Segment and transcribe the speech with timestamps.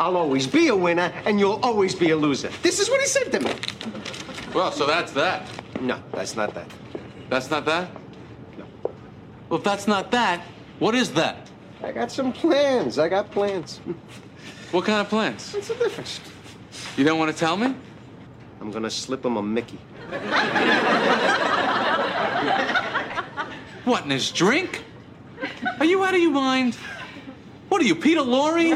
[0.00, 2.50] I'll always be a winner, and you'll always be a loser.
[2.62, 3.52] This is what he said to me.
[4.54, 5.48] Well, so that's that.
[5.80, 6.70] No, that's not that.
[7.28, 7.90] That's not that?
[8.56, 8.64] No.
[9.48, 10.42] Well, if that's not that,
[10.78, 11.50] what is that?
[11.82, 12.98] I got some plans.
[12.98, 13.80] I got plans.
[14.70, 15.52] What kind of plans?
[15.52, 16.20] What's the difference?
[16.96, 17.74] You don't want to tell me?
[18.60, 19.78] I'm gonna slip him a Mickey.
[23.88, 24.84] What, in his drink?
[25.80, 26.74] Are you out of your mind?
[27.70, 28.74] What are you, Peter Lorre?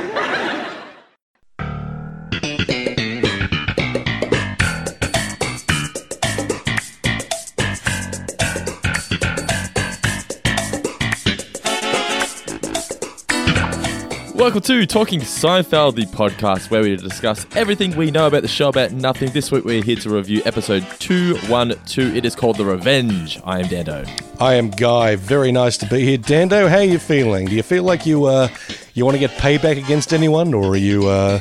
[14.43, 18.71] Welcome to Talking Seinfeld, the podcast where we discuss everything we know about the show
[18.71, 19.31] about nothing.
[19.31, 22.17] This week we're here to review episode 212.
[22.17, 23.41] It is called The Revenge.
[23.45, 24.05] I am Dando.
[24.41, 25.15] I am Guy.
[25.15, 26.19] Very nice to be here.
[26.19, 27.47] Dando, how are you feeling?
[27.47, 28.49] Do you feel like you uh,
[28.95, 31.39] you want to get payback against anyone, or are you uh,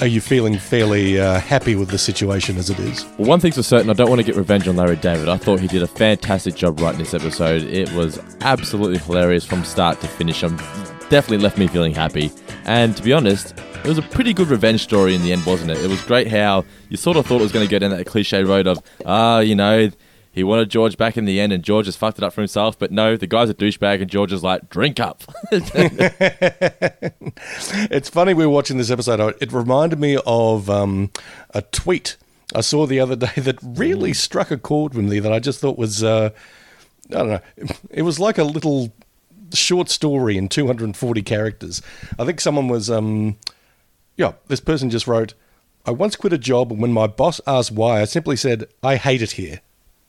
[0.00, 3.04] are you feeling fairly uh, happy with the situation as it is?
[3.18, 5.28] Well, one thing's for certain, I don't want to get revenge on Larry David.
[5.28, 7.64] I thought he did a fantastic job writing this episode.
[7.64, 10.44] It was absolutely hilarious from start to finish.
[10.44, 10.58] I'm
[11.10, 12.30] definitely left me feeling happy.
[12.64, 15.72] And to be honest, it was a pretty good revenge story in the end, wasn't
[15.72, 15.78] it?
[15.78, 18.06] It was great how you sort of thought it was going to go down that
[18.06, 19.90] cliche road of, ah, you know,
[20.32, 22.78] he wanted George back in the end and George has fucked it up for himself.
[22.78, 25.24] But no, the guy's a douchebag and George is like, drink up.
[27.92, 29.34] It's funny we were watching this episode.
[29.40, 31.10] It reminded me of um,
[31.50, 32.16] a tweet
[32.54, 35.60] I saw the other day that really struck a chord with me that I just
[35.60, 36.30] thought was, uh,
[37.10, 37.40] I don't know,
[37.90, 38.92] it was like a little
[39.56, 41.82] short story in 240 characters.
[42.18, 43.38] I think someone was, um,
[44.16, 45.34] yeah, this person just wrote,
[45.86, 48.96] I once quit a job and when my boss asked why, I simply said, I
[48.96, 49.60] hate it here.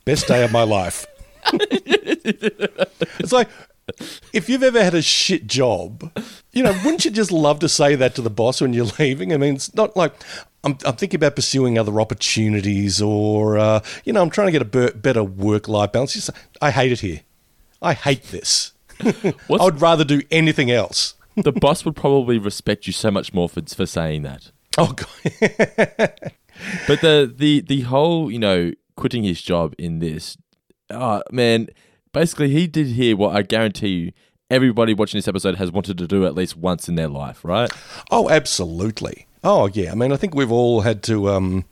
[0.06, 1.06] Best day of my life.
[1.54, 3.50] it's like,
[4.34, 6.12] if you've ever had a shit job,
[6.52, 9.34] you know, wouldn't you just love to say that to the boss when you're leaving?
[9.34, 10.14] I mean, it's not like
[10.64, 14.62] I'm, I'm thinking about pursuing other opportunities or, uh, you know, I'm trying to get
[14.62, 16.14] a better work life balance.
[16.14, 16.30] Just,
[16.62, 17.22] I hate it here.
[17.82, 18.74] I hate this.
[19.48, 21.16] What's- I'd rather do anything else.
[21.36, 24.52] the boss would probably respect you so much more for, for saying that.
[24.78, 26.14] Oh, God.
[26.88, 30.38] But the, the, the whole, you know, quitting his job in this,
[30.92, 31.70] oh, man,
[32.14, 34.12] basically he did hear what I guarantee you
[34.52, 37.72] everybody watching this episode has wanted to do at least once in their life, right?
[38.12, 39.26] Oh, absolutely.
[39.44, 39.92] Oh, yeah.
[39.92, 41.66] I mean, I think we've all had to, um,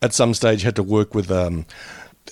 [0.00, 1.66] at some stage, had to work with um,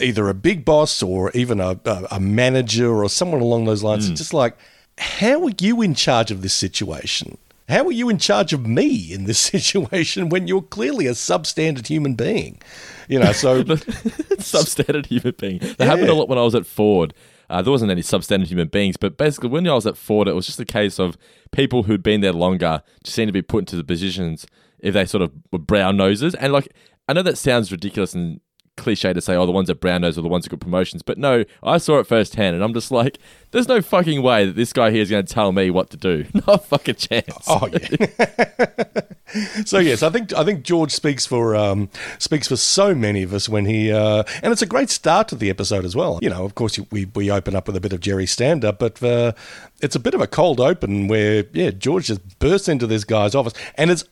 [0.00, 1.78] either a big boss or even a,
[2.10, 4.08] a, manager or someone along those lines.
[4.08, 4.56] It's just like,
[4.98, 7.38] how are you in charge of this situation?
[7.68, 11.86] How are you in charge of me in this situation when you're clearly a substandard
[11.86, 12.60] human being?
[13.08, 15.58] You know, so substandard human being.
[15.78, 17.14] That happened a lot when I was at Ford.
[17.48, 20.34] Uh, there wasn't any substandard human beings, but basically when I was at Ford, it
[20.34, 21.16] was just a case of
[21.50, 24.46] people who'd been there longer just seemed to be put into the positions
[24.78, 26.34] if they sort of were brown noses.
[26.36, 26.72] And like,
[27.08, 28.40] I know that sounds ridiculous and
[28.80, 31.02] cliche to say, oh, the ones at brown nose are the ones that got promotions,
[31.02, 33.18] but no, I saw it firsthand, and I'm just like,
[33.52, 35.96] there's no fucking way that this guy here is going to tell me what to
[35.96, 36.26] do.
[36.34, 37.44] Not a fucking chance.
[37.48, 39.02] Oh yeah.
[39.64, 43.34] so yes, I think I think George speaks for um, speaks for so many of
[43.34, 46.18] us when he uh, and it's a great start to the episode as well.
[46.22, 48.78] You know, of course, we we open up with a bit of Jerry stand up,
[48.78, 49.32] but uh,
[49.80, 53.34] it's a bit of a cold open where yeah, George just bursts into this guy's
[53.34, 54.04] office, and it's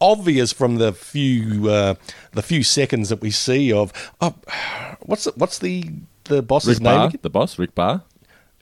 [0.00, 1.94] obvious from the few uh,
[2.32, 4.34] the few seconds that we see of oh,
[5.02, 5.90] what's the, what's the
[6.24, 6.94] the boss's Rick name?
[6.94, 8.02] Barr, the boss, Rick Barr.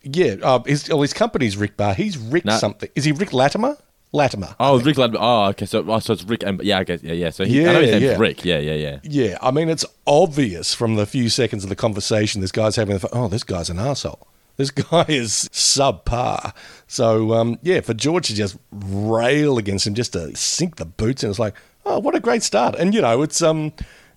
[0.03, 1.95] Yeah, uh, his, well, his company's Rick Barr.
[1.95, 2.59] He's Rick No.
[2.59, 2.91] something.
[2.95, 3.79] Is he Rick Latimer?
[4.13, 4.55] Latimer.
[4.61, 5.65] Oh, Rick Lad- Oh, okay.
[5.67, 7.31] So, oh, so it's Rick and yeah, I guess yeah, yeah.
[7.31, 8.17] So he, I know his Yeah, name's yeah.
[8.19, 8.45] Rick.
[8.45, 8.99] Yeah, yeah, yeah.
[9.03, 12.99] Yeah, I mean, it's obvious from the few seconds of the conversation this guy's having.
[12.99, 14.29] The, oh, this guy's an asshole.
[14.57, 16.55] This guy is subpar.
[16.87, 21.23] So, um, yeah, for George to just rail against him, just to sink the boots,
[21.23, 22.75] and it's like, oh, what a great start.
[22.77, 23.73] And you know, it's um,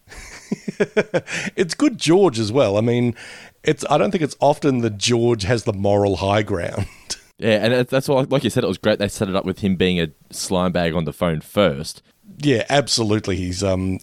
[1.55, 2.77] it's good George as well.
[2.77, 3.15] I mean,
[3.63, 6.87] it's I don't think it's often that George has the moral high ground.
[7.39, 8.97] Yeah, and that's what, like you said, it was great.
[8.97, 12.01] They set it up with him being a slime bag on the phone first.
[12.39, 13.35] Yeah, absolutely.
[13.35, 13.99] He's um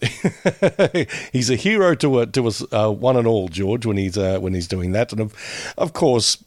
[1.32, 3.86] he's a hero to a, to us uh, one and all, George.
[3.86, 6.42] When he's uh, when he's doing that, and of of course,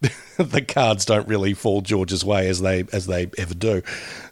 [0.36, 3.82] the cards don't really fall George's way as they as they ever do.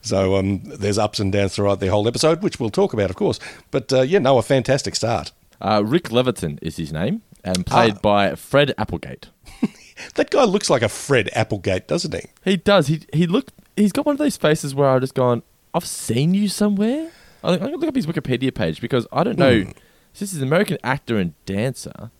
[0.02, 3.16] So um, there's ups and downs throughout the whole episode, which we'll talk about, of
[3.16, 3.38] course.
[3.70, 5.32] But uh, yeah, no, a fantastic start.
[5.60, 8.00] Uh, Rick Levitan is his name, and played Ah.
[8.02, 9.28] by Fred Applegate.
[10.16, 12.20] That guy looks like a Fred Applegate, doesn't he?
[12.44, 12.88] He does.
[12.88, 13.48] He he look.
[13.76, 15.42] He's got one of those faces where I just gone.
[15.76, 17.10] I've seen you somewhere.
[17.44, 19.62] I- I'm gonna look up his Wikipedia page because I don't know.
[19.64, 19.70] Hmm.
[20.18, 22.10] This is an American actor and dancer.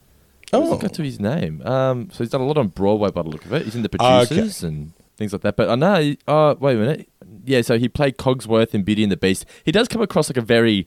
[0.53, 0.77] Oh, Oh.
[0.77, 1.63] got to his name.
[1.67, 3.63] Um, so he's done a lot on Broadway by the look of it.
[3.65, 4.27] He's in the Okay.
[4.27, 5.57] producers and things like that.
[5.57, 6.15] But I know.
[6.29, 7.09] Oh, wait a minute.
[7.47, 9.47] Yeah, so he played Cogsworth in Beauty and the Beast.
[9.65, 10.87] He does come across like a very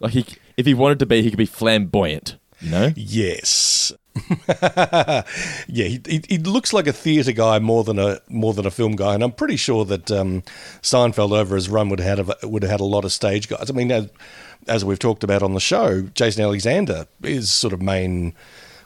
[0.00, 0.24] like he
[0.56, 2.36] if he wanted to be, he could be flamboyant.
[2.60, 2.92] You know?
[2.96, 3.92] Yes.
[4.48, 5.22] yeah,
[5.66, 8.94] he, he, he looks like a theatre guy more than a more than a film
[8.94, 10.42] guy, and I'm pretty sure that um,
[10.82, 13.48] Seinfeld over his run would have had a, would have had a lot of stage
[13.48, 13.68] guys.
[13.68, 14.08] I mean, as,
[14.68, 18.34] as we've talked about on the show, Jason Alexander is sort of main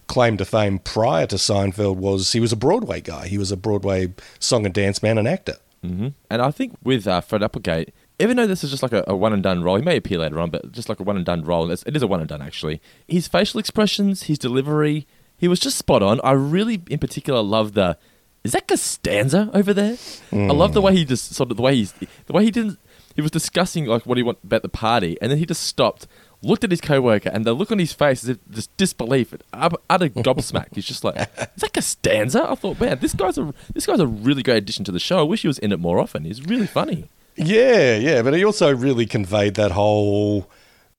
[0.07, 3.29] claim to fame prior to Seinfeld was he was a Broadway guy.
[3.29, 5.57] He was a Broadway song and dance man and actor.
[5.85, 6.09] Mm-hmm.
[6.31, 9.15] And I think with uh, Fred Applegate, even though this is just like a, a,
[9.15, 11.25] one and done role, he may appear later on, but just like a one and
[11.25, 12.81] done role, it is a one and done actually.
[13.07, 15.07] His facial expressions, his delivery,
[15.39, 16.21] he was just spot on.
[16.23, 17.97] I really, in particular, love the.
[18.45, 19.95] Is that Costanza over there?
[20.31, 20.51] Mm.
[20.51, 22.79] I love the way he just sort of the way he's the way he didn't.
[23.15, 26.07] He was discussing like what he want about the party, and then he just stopped,
[26.43, 29.79] looked at his coworker, and the look on his face is just disbelief, it utter
[30.09, 30.75] gobsmack.
[30.75, 34.07] He's just like, "Is that Costanza?" I thought, man, this guy's a this guy's a
[34.07, 35.19] really great addition to the show.
[35.19, 36.25] I wish he was in it more often.
[36.25, 37.09] He's really funny.
[37.37, 40.51] Yeah, yeah, but he also really conveyed that whole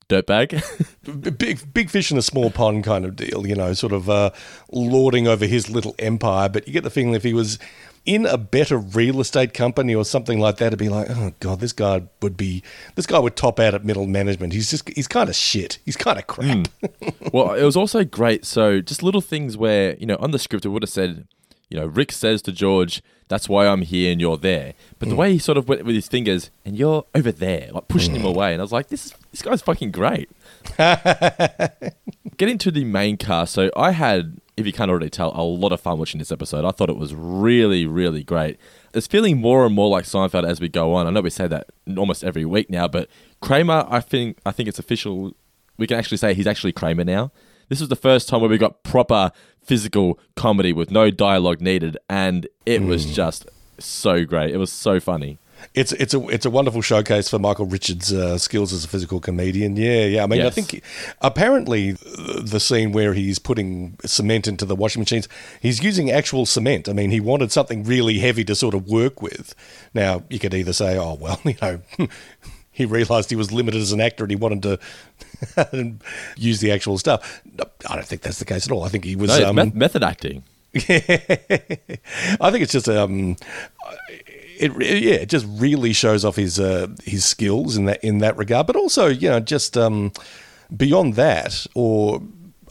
[0.10, 3.48] dirtbag, big big fish in a small pond kind of deal.
[3.48, 4.32] You know, sort of uh,
[4.72, 6.50] lording over his little empire.
[6.50, 7.60] But you get the feeling if he was
[8.06, 11.60] in a better real estate company or something like that, it'd be like, oh god,
[11.60, 12.64] this guy would be
[12.96, 14.52] this guy would top out at middle management.
[14.52, 15.80] He's just he's kind of shit.
[15.86, 16.68] He's kind of crap.
[16.68, 17.32] Mm.
[17.34, 18.46] well, it was also great.
[18.46, 21.28] So just little things where you know on the script it would have said
[21.70, 25.12] you know, Rick says to George, "That's why I'm here and you're there." But mm.
[25.12, 28.14] the way he sort of went with his fingers, and you're over there, like pushing
[28.14, 28.18] mm.
[28.18, 30.30] him away, and I was like, "This is this guy's fucking great."
[32.38, 35.72] Getting to the main cast, so I had, if you can't already tell, a lot
[35.72, 36.66] of fun watching this episode.
[36.66, 38.58] I thought it was really, really great.
[38.94, 41.06] It's feeling more and more like Seinfeld as we go on.
[41.08, 41.68] I know we say that
[41.98, 43.10] almost every week now, but
[43.42, 45.34] Kramer, I think, I think it's official.
[45.78, 47.32] We can actually say he's actually Kramer now.
[47.70, 49.32] This was the first time where we got proper
[49.64, 52.88] physical comedy with no dialogue needed, and it mm.
[52.88, 53.14] was hmm.
[53.14, 54.52] just so great.
[54.52, 55.38] It was so funny.
[55.74, 59.20] It's it's a it's a wonderful showcase for Michael Richards' uh, skills as a physical
[59.20, 59.76] comedian.
[59.76, 60.24] Yeah, yeah.
[60.24, 60.48] I mean, yes.
[60.48, 60.84] I think
[61.22, 65.28] apparently the scene where he's putting cement into the washing machines,
[65.62, 66.88] he's using actual cement.
[66.88, 69.54] I mean, he wanted something really heavy to sort of work with.
[69.94, 71.82] Now you could either say, "Oh well, you know."
[72.80, 76.00] He realised he was limited as an actor and he wanted to
[76.38, 77.44] use the actual stuff.
[77.90, 78.86] I don't think that's the case at all.
[78.86, 80.44] I think he was no, um, method acting.
[80.76, 83.36] I think it's just um,
[84.58, 88.38] it yeah, it just really shows off his uh, his skills in that in that
[88.38, 88.66] regard.
[88.66, 90.14] But also, you know, just um,
[90.76, 92.22] beyond that or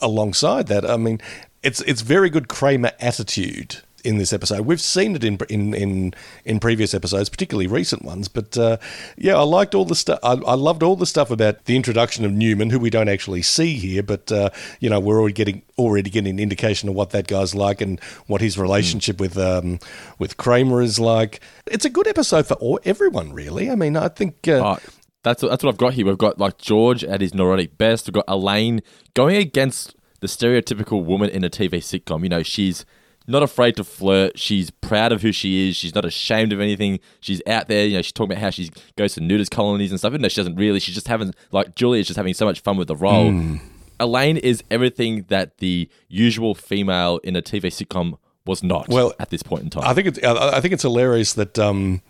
[0.01, 1.21] alongside that, I mean,
[1.63, 4.63] it's it's very good Kramer attitude in this episode.
[4.63, 6.15] We've seen it in in in,
[6.45, 8.29] in previous episodes, particularly recent ones.
[8.29, 8.79] But uh,
[9.17, 10.19] yeah, I liked all the stuff.
[10.23, 13.43] I, I, loved all the stuff about the introduction of Newman, who we don't actually
[13.43, 14.51] see here, but uh,
[14.81, 18.01] you know we're already getting already getting an indication of what that guy's like and
[18.27, 19.21] what his relationship mm.
[19.21, 19.79] with um,
[20.19, 21.41] with Kramer is like.
[21.67, 23.71] It's a good episode for all, everyone, really.
[23.71, 24.49] I mean, I think.
[24.49, 24.79] Uh, oh,
[25.23, 26.07] that's that's what I've got here.
[26.07, 28.07] We've got like George at his neurotic best.
[28.07, 28.83] We've got Elaine
[29.15, 32.23] going against the stereotypical woman in a TV sitcom.
[32.23, 32.85] You know, she's
[33.29, 34.39] not afraid to flirt.
[34.39, 35.77] She's proud of who she is.
[35.77, 36.99] She's not ashamed of anything.
[37.21, 37.87] She's out there.
[37.87, 40.11] You know, she's talking about how she goes to nudist colonies and stuff.
[40.11, 42.61] Even though she doesn't really, she's just having like Julia is just having so much
[42.61, 43.31] fun with the role.
[43.31, 43.61] Mm.
[44.01, 48.89] Elaine is everything that the usual female in a TV sitcom was not.
[48.89, 52.01] Well, at this point in time, I think it's I think it's hilarious that um,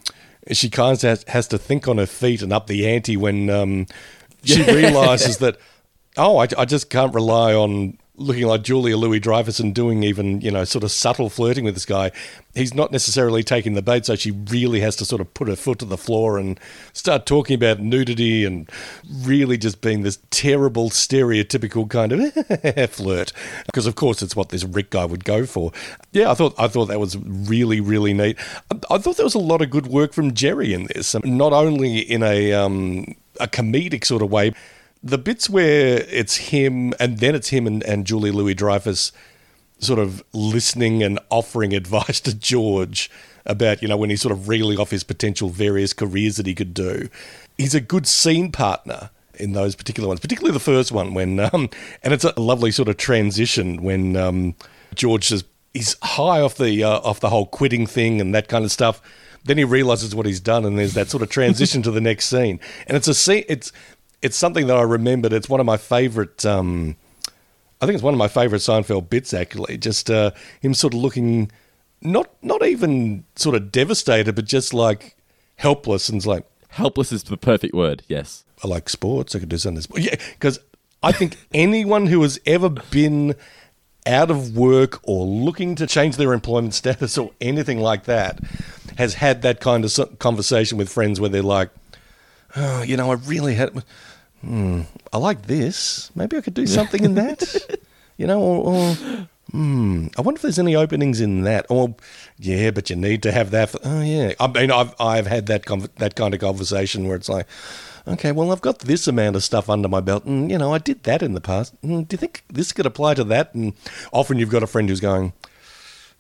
[0.53, 3.51] she kind of has, has, to think on her feet and up the ante when
[3.51, 3.87] um,
[4.45, 5.59] she realizes that
[6.17, 10.41] oh, I, I just can't rely on looking like Julia Louis Dreyfus and doing even,
[10.41, 12.11] you know, sort of subtle flirting with this guy,
[12.55, 14.05] he's not necessarily taking the bait.
[14.05, 16.59] So she really has to sort of put her foot to the floor and
[16.93, 18.69] start talking about nudity and
[19.23, 23.33] really just being this terrible, stereotypical kind of flirt.
[23.67, 25.73] Because of course it's what this Rick guy would go for.
[26.13, 28.37] Yeah, I thought I thought that was really, really neat.
[28.71, 31.53] I, I thought there was a lot of good work from Jerry in this, not
[31.53, 34.53] only in a um, a comedic sort of way
[35.03, 39.13] the bits where it's him and then it's him and, and Julie Louis Dreyfus
[39.79, 43.11] sort of listening and offering advice to George
[43.47, 46.55] about, you know, when he's sort of reeling off his potential various careers that he
[46.55, 47.09] could do.
[47.57, 51.71] He's a good scene partner in those particular ones, particularly the first one when, um,
[52.03, 54.55] and it's a lovely sort of transition when um,
[54.95, 58.65] George says he's high off the uh, off the whole quitting thing and that kind
[58.65, 59.01] of stuff.
[59.45, 62.27] Then he realizes what he's done, and there's that sort of transition to the next
[62.27, 62.61] scene.
[62.87, 63.45] And it's a scene.
[63.49, 63.73] It's
[64.23, 65.33] it's something that I remembered.
[65.33, 66.45] It's one of my favorite.
[66.45, 66.97] Um,
[67.81, 69.33] I think it's one of my favorite Seinfeld bits.
[69.33, 71.51] Actually, just uh, him sort of looking
[72.01, 75.17] not not even sort of devastated, but just like
[75.57, 78.03] helpless, and it's like helpless is the perfect word.
[78.09, 79.35] Yes, I like sports.
[79.35, 79.85] I could do something.
[80.03, 80.59] Yeah, because
[81.03, 83.35] I think anyone who has ever been
[84.07, 88.41] out of work or looking to change their employment status or anything like that
[88.97, 91.71] has had that kind of conversation with friends where they're like,
[92.57, 93.85] oh, you know, I really had.
[94.41, 96.11] Hmm, I like this.
[96.15, 97.79] Maybe I could do something in that.
[98.17, 98.95] You know, or, or
[99.53, 101.67] hmm, I wonder if there's any openings in that.
[101.69, 101.95] Or
[102.39, 103.71] yeah, but you need to have that.
[103.71, 107.17] For, oh yeah, I mean, I've I've had that con that kind of conversation where
[107.17, 107.47] it's like,
[108.09, 110.79] okay, well, I've got this amount of stuff under my belt, and you know, I
[110.79, 111.81] did that in the past.
[111.83, 113.55] Mm, do you think this could apply to that?
[113.55, 113.73] And
[114.13, 115.33] often you've got a friend who's going.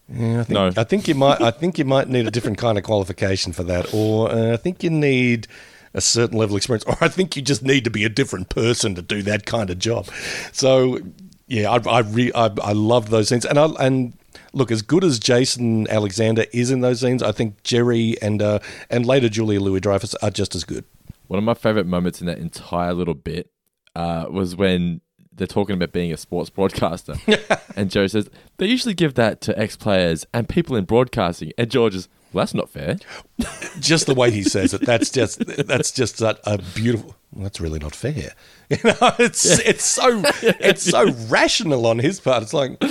[0.08, 0.72] Yeah, I think, No.
[0.76, 1.40] I think you might.
[1.42, 4.56] I think you might need a different kind of qualification for that, or uh, I
[4.56, 5.48] think you need
[5.94, 8.48] a certain level of experience, or I think you just need to be a different
[8.48, 10.08] person to do that kind of job.
[10.52, 11.00] So,
[11.46, 14.14] yeah, I I, re, I, I loved those scenes, and I and
[14.52, 18.58] look as good as Jason Alexander is in those scenes, I think Jerry and uh,
[18.90, 20.84] and later Julia Louis Dreyfus are just as good.
[21.28, 23.50] One of my favorite moments in that entire little bit
[23.94, 25.00] uh, was when
[25.32, 27.14] they're talking about being a sports broadcaster,
[27.76, 31.70] and Joe says they usually give that to ex players and people in broadcasting, and
[31.70, 32.98] George is, well, that's not fair.
[33.80, 37.60] just the way he says it that's just that's just a, a beautiful well, that's
[37.60, 38.32] really not fair.
[38.70, 42.42] You know it's it's so it's so rational on his part.
[42.42, 42.82] It's like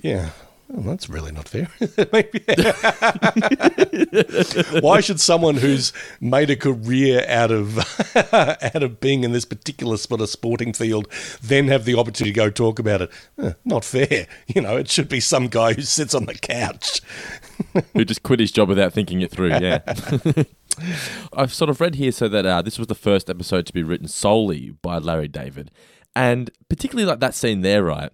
[0.00, 0.30] yeah
[0.72, 1.68] well, that's really not fair.
[4.80, 7.78] Why should someone who's made a career out of
[8.32, 11.08] out of being in this particular sort of sporting field
[11.42, 13.10] then have the opportunity to go talk about it?
[13.64, 14.28] Not fair.
[14.46, 17.00] You know, it should be some guy who sits on the couch.
[17.92, 19.48] who just quit his job without thinking it through.
[19.48, 19.80] Yeah.
[21.32, 23.82] I've sort of read here so that uh, this was the first episode to be
[23.82, 25.72] written solely by Larry David.
[26.14, 28.12] And particularly like that scene there, right?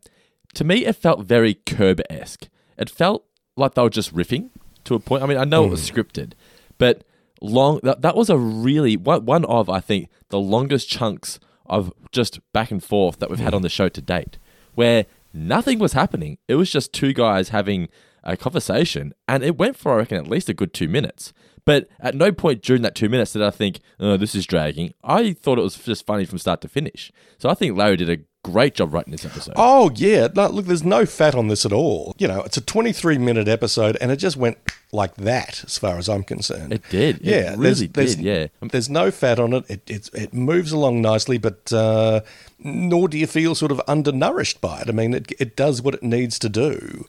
[0.56, 2.48] To me, it felt very Curb esque.
[2.78, 3.26] It felt
[3.58, 4.48] like they were just riffing
[4.84, 5.22] to a point.
[5.22, 5.94] I mean, I know it was mm.
[5.94, 6.32] scripted,
[6.78, 7.04] but
[7.42, 11.92] long that, that was a really one, one of, I think, the longest chunks of
[12.10, 13.56] just back and forth that we've had mm.
[13.56, 14.38] on the show to date,
[14.74, 16.38] where nothing was happening.
[16.48, 17.90] It was just two guys having
[18.24, 21.34] a conversation, and it went for I reckon at least a good two minutes.
[21.66, 24.94] But at no point during that two minutes did I think, "Oh, this is dragging."
[25.04, 27.12] I thought it was just funny from start to finish.
[27.36, 28.18] So I think Larry did a
[28.52, 29.54] great job writing this episode.
[29.56, 32.14] Oh yeah, no, look, there's no fat on this at all.
[32.18, 34.58] You know, it's a 23 minute episode, and it just went
[34.92, 36.72] like that, as far as I'm concerned.
[36.72, 37.16] It did.
[37.16, 38.46] It yeah, really there's, did, there's- yeah.
[38.60, 39.64] there's no fat on it.
[39.68, 42.20] It it, it moves along nicely, but uh,
[42.58, 44.88] nor do you feel sort of undernourished by it.
[44.88, 47.06] I mean, it it does what it needs to do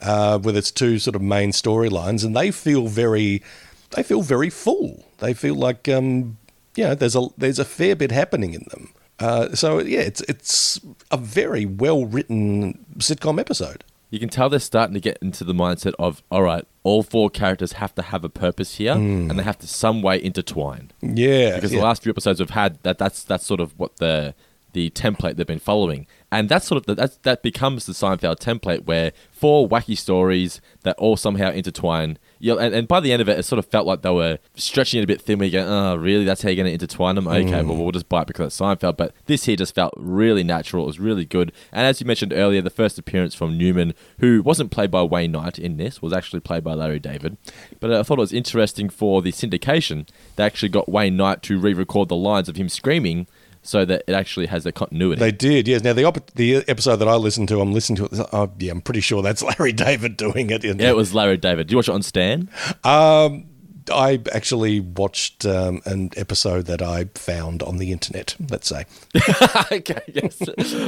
[0.00, 3.42] uh, with its two sort of main storylines, and they feel very
[3.90, 5.04] they feel very full.
[5.18, 6.38] They feel like um,
[6.76, 8.90] you know, there's a there's a fair bit happening in them.
[9.20, 13.84] Uh, so yeah, it's it's a very well written sitcom episode.
[14.10, 17.28] You can tell they're starting to get into the mindset of, all right, all four
[17.28, 20.92] characters have to have a purpose here, and they have to some way intertwine.
[21.02, 21.80] Yeah, Because yeah.
[21.80, 24.34] the last few episodes we've had, that that's that's sort of what the
[24.72, 28.36] the template they've been following, and that's sort of the, that that becomes the Seinfeld
[28.36, 32.18] template where four wacky stories that all somehow intertwine.
[32.40, 34.10] You know, and, and by the end of it, it sort of felt like they
[34.10, 35.42] were stretching it a bit thin.
[35.42, 36.24] You go, oh, really?
[36.24, 37.26] That's how you're going to intertwine them?
[37.26, 37.66] Okay, mm.
[37.66, 38.96] well, we'll just bite because it's Seinfeld.
[38.96, 40.84] But this here just felt really natural.
[40.84, 41.52] It was really good.
[41.72, 45.32] And as you mentioned earlier, the first appearance from Newman, who wasn't played by Wayne
[45.32, 47.36] Knight in this, was actually played by Larry David.
[47.80, 50.08] But I thought it was interesting for the syndication.
[50.36, 53.26] They actually got Wayne Knight to re-record the lines of him screaming.
[53.62, 55.18] So that it actually has a continuity.
[55.20, 55.82] They did, yes.
[55.82, 58.28] Now the op- the episode that I listened to, I'm listening to it.
[58.32, 60.64] Oh, yeah, I'm pretty sure that's Larry David doing it.
[60.64, 61.66] yeah, it was Larry David.
[61.66, 62.48] Did you watch it on Stan?
[62.84, 63.46] Um,
[63.90, 68.34] I actually watched um, an episode that I found on the internet.
[68.50, 68.84] Let's say.
[69.72, 70.40] okay, yes.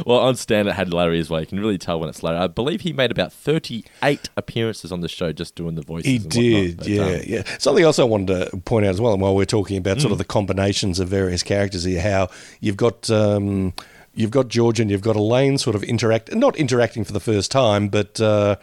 [0.07, 1.41] Well, on Stan, it had Larry as well.
[1.41, 2.39] You can really tell when it's Larry.
[2.39, 6.11] I believe he made about 38 appearances on the show just doing the voices.
[6.11, 7.43] He did, but, yeah, um, yeah.
[7.59, 10.03] Something else I wanted to point out as well, and while we're talking about Mm.
[10.03, 12.29] sort of the combinations of various characters here, how
[12.61, 13.73] you've got um,
[14.15, 17.51] you've got George and you've got Elaine sort of interact, not interacting for the first
[17.51, 18.57] time, but uh,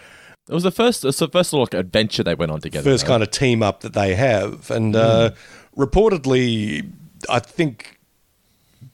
[0.50, 2.89] It was the first, was the first little adventure they went on together.
[2.89, 3.12] first though.
[3.12, 5.32] kind of team up that they have, and uh,
[5.75, 6.89] reportedly,
[7.30, 8.00] I think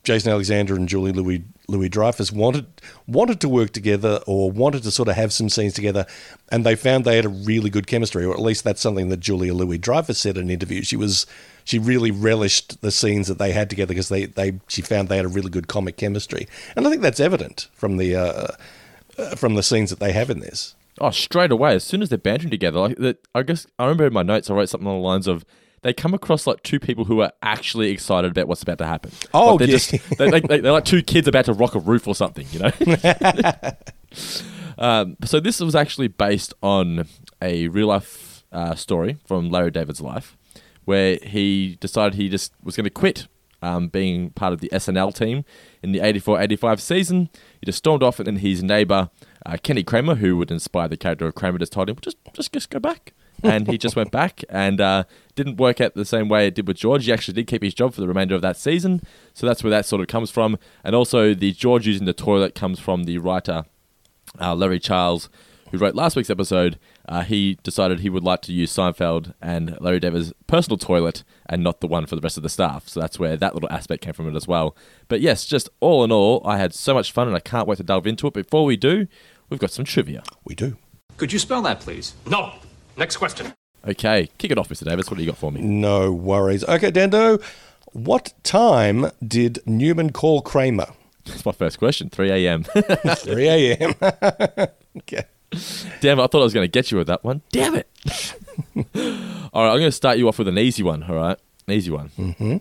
[0.04, 2.66] Jason Alexander and Julie Louis Louis Dreyfus wanted
[3.08, 6.06] wanted to work together or wanted to sort of have some scenes together,
[6.52, 9.20] and they found they had a really good chemistry, or at least that's something that
[9.20, 10.82] Julia Louis Dreyfus said in an interview.
[10.82, 11.26] She was
[11.64, 15.16] she really relished the scenes that they had together because they, they she found they
[15.18, 18.48] had a really good comic chemistry, and I think that's evident from the uh,
[19.18, 20.76] uh, from the scenes that they have in this.
[21.02, 23.26] Oh, straight away, as soon as they're bantering together, like that.
[23.34, 25.46] I guess I remember in my notes, I wrote something along the lines of.
[25.82, 29.12] They come across like two people who are actually excited about what's about to happen.
[29.34, 29.74] Oh, Like, they're yeah.
[29.74, 32.60] just they, they, they're like two kids about to rock a roof or something, you
[32.60, 32.72] know.
[34.78, 37.06] um, so this was actually based on
[37.42, 40.38] a real life uh, story from Larry David's life,
[40.86, 43.28] where he decided he just was going to quit
[43.64, 45.46] um, being part of the SNL team
[45.82, 47.30] in the 84-85 season.
[47.60, 49.10] He just stormed off, and then his neighbor
[49.46, 52.54] uh, Kenny Kramer, who would inspire the character of Kramer, just told him, "Just, just,
[52.54, 55.04] just go back." and he just went back and uh,
[55.36, 57.06] didn't work out the same way it did with George.
[57.06, 59.02] He actually did keep his job for the remainder of that season,
[59.34, 60.58] so that's where that sort of comes from.
[60.84, 63.66] And also, the George using the toilet comes from the writer
[64.40, 65.30] uh, Larry Charles,
[65.74, 66.78] who wrote last week's episode.
[67.10, 71.64] Uh, he decided he would like to use Seinfeld and Larry David's personal toilet and
[71.64, 72.88] not the one for the rest of the staff.
[72.88, 74.78] So that's where that little aspect came from it as well.
[75.08, 77.78] But yes, just all in all, I had so much fun and I can't wait
[77.78, 78.36] to delve into it.
[78.36, 79.08] Before we do,
[79.50, 80.22] we've got some trivia.
[80.46, 80.78] We do.
[81.18, 82.14] Could you spell that, please?
[82.28, 82.54] No.
[82.96, 83.52] Next question.
[83.88, 84.86] Okay, kick it off, Mr.
[84.86, 85.10] Davis.
[85.10, 85.60] What do you got for me?
[85.62, 86.64] No worries.
[86.66, 87.40] Okay, Dando,
[87.94, 90.88] what time did Newman call Kramer?
[91.26, 92.10] That's my first question.
[92.10, 92.64] 3 a.m.
[92.64, 93.94] 3 a.m.
[94.98, 95.26] okay.
[96.02, 97.42] Damn it, I thought I was going to get you with that one.
[97.52, 97.88] Damn it.
[99.54, 101.38] all right, I'm going to start you off with an easy one, all right?
[101.68, 102.10] An easy one.
[102.18, 102.58] Mm-hmm.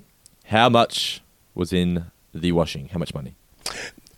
[0.47, 1.23] How much
[1.55, 2.89] was in the washing?
[2.89, 3.35] How much money?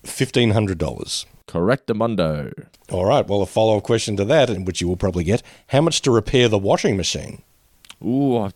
[0.05, 1.27] $1,500.
[1.47, 2.67] Correct, Amundo.
[2.91, 3.27] All right.
[3.27, 6.11] Well, a follow up question to that, which you will probably get how much to
[6.11, 7.43] repair the washing machine?
[8.05, 8.51] Ooh,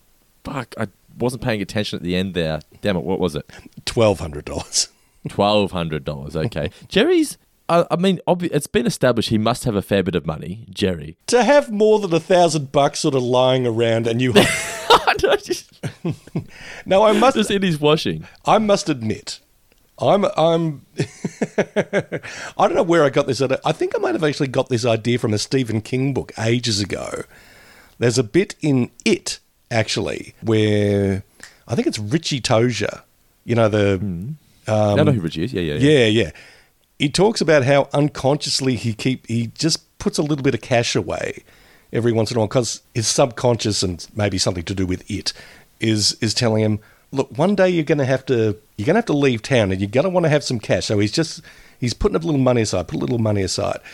[0.45, 0.75] fuck.
[0.79, 2.61] I wasn't paying attention at the end there.
[2.81, 3.47] Damn it, what was it?
[3.87, 4.89] $1,200.
[5.29, 6.37] $1,200.
[6.47, 6.71] Okay.
[6.89, 10.27] Jerry's, I, I mean, obvi- it's been established he must have a fair bit of
[10.27, 10.67] money.
[10.71, 11.17] Jerry.
[11.27, 14.33] to have more than a thousand bucks sort of lying around and you.
[15.43, 15.73] just,
[16.87, 17.37] now, I must.
[17.37, 18.27] just in his washing.
[18.47, 19.41] I must admit,
[19.99, 22.21] I'm I'm I
[22.59, 23.43] don't know where I got this.
[23.43, 23.61] idea.
[23.65, 26.81] I think I might have actually got this idea from a Stephen King book ages
[26.81, 27.23] ago.
[27.99, 31.25] There's a bit in it actually where
[31.67, 33.03] I think it's Richie Tozier.
[33.45, 34.31] You know the hmm.
[34.69, 35.53] um, I know who Richie is.
[35.53, 35.91] Yeah, yeah, yeah.
[35.91, 36.31] yeah yeah.
[36.99, 40.97] He talks about how unconsciously he keep he just puts a little bit of cash
[40.97, 41.45] away
[41.93, 45.33] every once in a while because his subconscious and maybe something to do with it
[45.81, 46.81] is is telling him,
[47.13, 49.71] look, one day you're going to have to you're going to have to leave town
[49.73, 50.87] and you're going to want to have some cash.
[50.87, 51.41] So he's just
[51.79, 53.81] he's putting a little money aside, put a little money aside.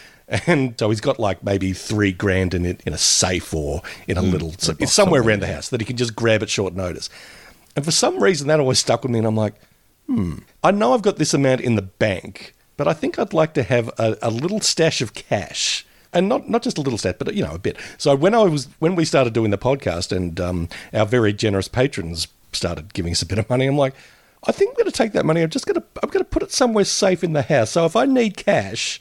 [0.47, 4.17] And so he's got like maybe three grand in it in a safe or in
[4.17, 6.73] a little so it's somewhere around the house that he can just grab at short
[6.73, 7.11] notice.
[7.77, 9.53] And for some reason that always stuck with me and I'm like,
[10.07, 13.55] hmm, I know I've got this amount in the bank, but I think I'd like
[13.55, 15.87] to have a, a little stash of cash.
[16.13, 17.77] And not, not just a little stash, but you know a bit.
[17.99, 21.67] So when I was when we started doing the podcast and um, our very generous
[21.67, 23.95] patrons started giving us a bit of money, I'm like,
[24.47, 25.43] I think I'm going to take that money.
[25.43, 27.71] I'm just going to I'm going to put it somewhere safe in the house.
[27.71, 29.01] So if I need cash,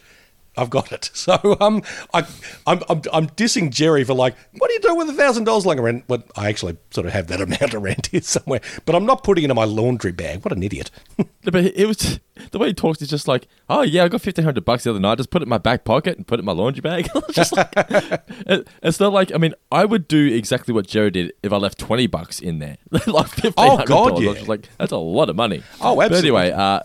[0.57, 1.09] I've got it.
[1.23, 1.81] So um,
[2.13, 2.25] I,
[2.67, 5.65] I'm, I'm, I'm dissing Jerry for like, what do you do with a thousand dollars
[5.65, 6.03] lying around?
[6.09, 9.45] Well, I actually sort of have that amount around here somewhere, but I'm not putting
[9.45, 10.43] it in my laundry bag.
[10.43, 10.91] What an idiot!
[11.45, 14.45] But it was the way he talks is just like, oh yeah, I got fifteen
[14.45, 15.17] hundred bucks the other night.
[15.17, 17.09] Just put it in my back pocket and put it in my laundry bag.
[17.13, 21.11] It's just like, it- it's not like I mean, I would do exactly what Jerry
[21.11, 24.19] did if I left twenty bucks in there, like fifteen hundred God, dollars.
[24.19, 24.29] I yeah.
[24.29, 25.63] was just like, that's a lot of money.
[25.81, 26.29] Oh, But absolutely.
[26.29, 26.79] anyway, uh,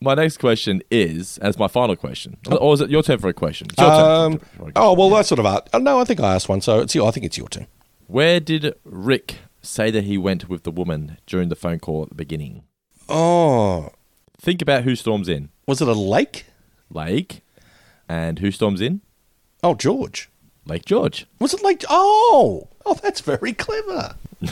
[0.00, 3.32] my next question is, as my final question, or is it your turn for a
[3.34, 3.68] question?
[3.70, 5.68] It's your turn Um, oh well, that's sort of art.
[5.74, 7.66] No, I think I asked one, so it's your, I think it's your turn.
[8.06, 12.08] Where did Rick say that he went with the woman during the phone call at
[12.08, 12.64] the beginning?
[13.08, 13.90] Oh,
[14.40, 15.50] Think about who storms in.
[15.66, 16.46] was it a lake?
[16.92, 17.42] Lake,
[18.08, 19.02] and who storms in?
[19.62, 20.30] Oh, George.
[20.64, 21.26] Lake George.
[21.38, 21.84] Was it like?
[21.90, 24.14] Oh, oh, that's very clever.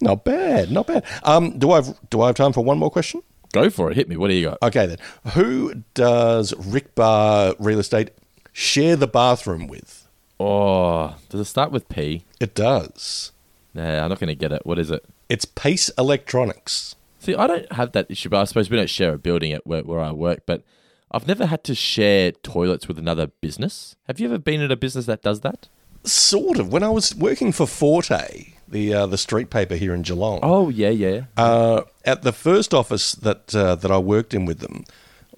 [0.00, 1.04] not bad, not bad.
[1.22, 3.22] Um, do I have do I have time for one more question?
[3.52, 3.96] Go for it.
[3.96, 4.16] Hit me.
[4.16, 4.58] What do you got?
[4.62, 4.98] Okay then.
[5.32, 8.10] Who does Rick Barr Real Estate
[8.52, 10.08] share the bathroom with?
[10.40, 12.24] Oh, does it start with P?
[12.40, 13.32] It does.
[13.74, 14.64] Nah, I'm not going to get it.
[14.64, 15.04] What is it?
[15.28, 16.94] It's Pace Electronics.
[17.18, 19.66] See, I don't have that issue, but I suppose we don't share a building at
[19.66, 20.62] where, where I work, but
[21.10, 23.96] I've never had to share toilets with another business.
[24.06, 25.68] Have you ever been at a business that does that?
[26.04, 26.72] Sort of.
[26.72, 30.68] When I was working for Forte, the uh, the street paper here in Geelong, Oh,
[30.68, 31.22] yeah, yeah.
[31.36, 34.84] uh, at the first office that uh, that I worked in with them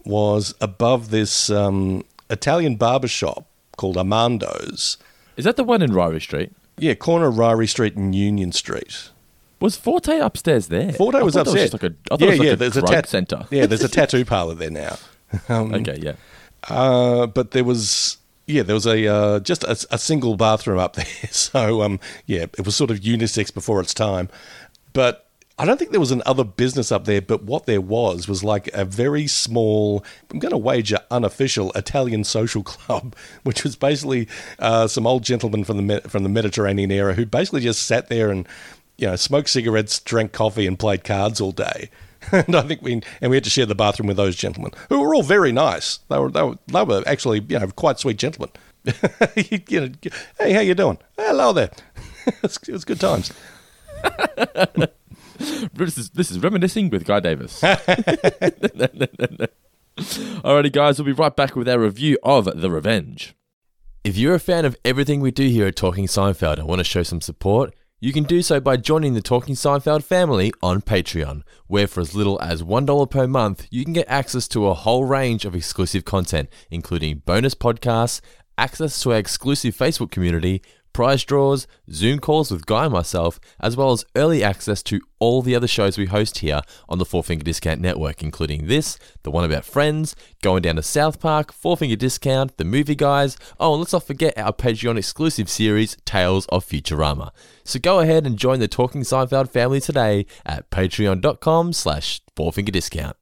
[0.04, 4.96] was above this um, Italian barber shop called Armando's.
[5.36, 6.52] Is that the one in Ryrie Street?
[6.78, 9.10] Yeah, corner of Ryrie Street and Union Street.
[9.60, 10.92] Was Forte upstairs there?
[10.92, 11.70] Forte I was upstairs.
[11.70, 13.46] just like a, I thought it was like a there's drug tat- center.
[13.50, 14.96] Yeah, there's a tattoo parlor there now.
[15.48, 16.14] Um, Okay, yeah.
[16.68, 18.16] Uh, but there was
[18.50, 21.06] yeah, there was a uh, just a, a single bathroom up there.
[21.30, 24.28] So um, yeah, it was sort of unisex before its time.
[24.92, 25.26] But
[25.58, 27.20] I don't think there was another business up there.
[27.20, 32.24] But what there was was like a very small, I'm going to wager unofficial Italian
[32.24, 34.26] social club, which was basically
[34.58, 38.30] uh, some old gentlemen from the from the Mediterranean era who basically just sat there
[38.30, 38.48] and
[38.96, 41.90] you know smoked cigarettes, drank coffee, and played cards all day.
[42.32, 45.00] And I think we and we had to share the bathroom with those gentlemen, who
[45.00, 45.98] were all very nice.
[46.08, 48.50] They were they were, they were actually you know quite sweet gentlemen.
[49.36, 49.90] you know,
[50.38, 50.98] hey, how you doing?
[51.18, 51.70] Hello there.
[52.26, 53.32] it, was, good times.
[55.72, 57.60] This is, this is reminiscing with Guy Davis.
[57.62, 59.48] Alrighty,
[60.72, 63.34] guys, we'll be right back with our review of The Revenge.
[64.04, 66.84] If you're a fan of everything we do here at Talking Seinfeld and want to
[66.84, 71.42] show some support, you can do so by joining the Talking Seinfeld family on Patreon,
[71.66, 75.04] where for as little as $1 per month, you can get access to a whole
[75.04, 78.22] range of exclusive content, including bonus podcasts,
[78.56, 83.76] access to our exclusive Facebook community, prize draws, Zoom calls with Guy and myself, as
[83.76, 87.22] well as early access to all the other shows we host here on the Four
[87.22, 91.76] Finger Discount Network, including this, the one about friends, going down to South Park, Four
[91.76, 93.36] Finger Discount, the movie guys.
[93.58, 97.30] Oh, and let's not forget our Patreon exclusive series, Tales of Futurama.
[97.64, 103.14] So go ahead and join the Talking Seinfeld family today at patreon.com slash fourfingerdiscount.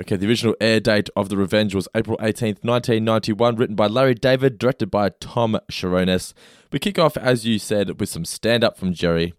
[0.00, 4.14] Okay, the original air date of The Revenge was April 18th, 1991, written by Larry
[4.14, 6.34] David, directed by Tom Cherones.
[6.70, 9.34] We kick off, as you said, with some stand up from Jerry,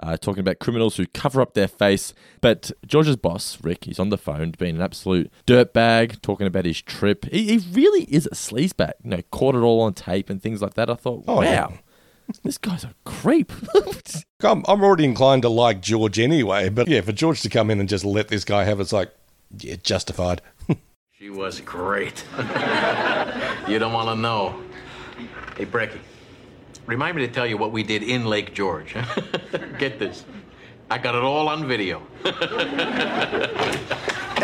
[0.00, 2.14] uh, talking about criminals who cover up their face.
[2.40, 6.80] But George's boss, Rick, he's on the phone, being an absolute dirtbag, talking about his
[6.80, 7.24] trip.
[7.24, 10.62] He, he really is a sleazebag, you know, caught it all on tape and things
[10.62, 10.88] like that.
[10.88, 11.68] I thought, Oh, wow, yeah.
[12.44, 13.50] this guy's a creep.
[14.44, 17.80] I'm, I'm already inclined to like George anyway, but yeah, for George to come in
[17.80, 19.10] and just let this guy have it's like,
[19.60, 20.42] yeah, justified.
[21.16, 22.24] She was great.
[23.68, 24.62] you don't want to know.
[25.56, 26.00] Hey, Brecky,
[26.86, 28.94] remind me to tell you what we did in Lake George.
[29.78, 30.24] Get this.
[30.90, 32.02] I got it all on video.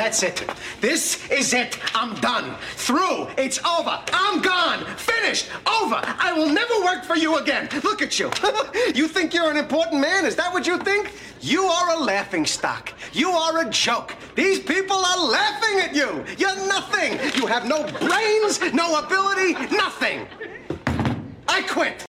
[0.00, 0.42] That's it.
[0.80, 1.78] This is it.
[1.94, 2.56] I'm done.
[2.76, 3.28] Through.
[3.36, 4.02] It's over.
[4.14, 4.86] I'm gone.
[4.96, 5.50] Finished.
[5.66, 6.00] Over.
[6.02, 7.68] I will never work for you again.
[7.84, 8.30] Look at you.
[8.94, 10.24] you think you're an important man?
[10.24, 11.12] Is that what you think?
[11.42, 12.94] You are a laughing stock.
[13.12, 14.16] You are a joke.
[14.36, 16.24] These people are laughing at you.
[16.38, 17.20] You're nothing.
[17.38, 20.26] You have no brains, no ability, nothing.
[21.46, 22.09] I quit.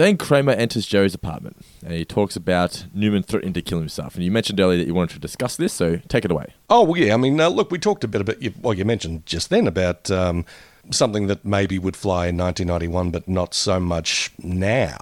[0.00, 4.14] Then Kramer enters Jerry's apartment and he talks about Newman threatening to kill himself.
[4.14, 6.54] And you mentioned earlier that you wanted to discuss this, so take it away.
[6.70, 7.12] Oh, well, yeah.
[7.12, 10.10] I mean, uh, look, we talked a bit about, well, you mentioned just then about
[10.10, 10.46] um,
[10.90, 14.96] something that maybe would fly in 1991, but not so much now.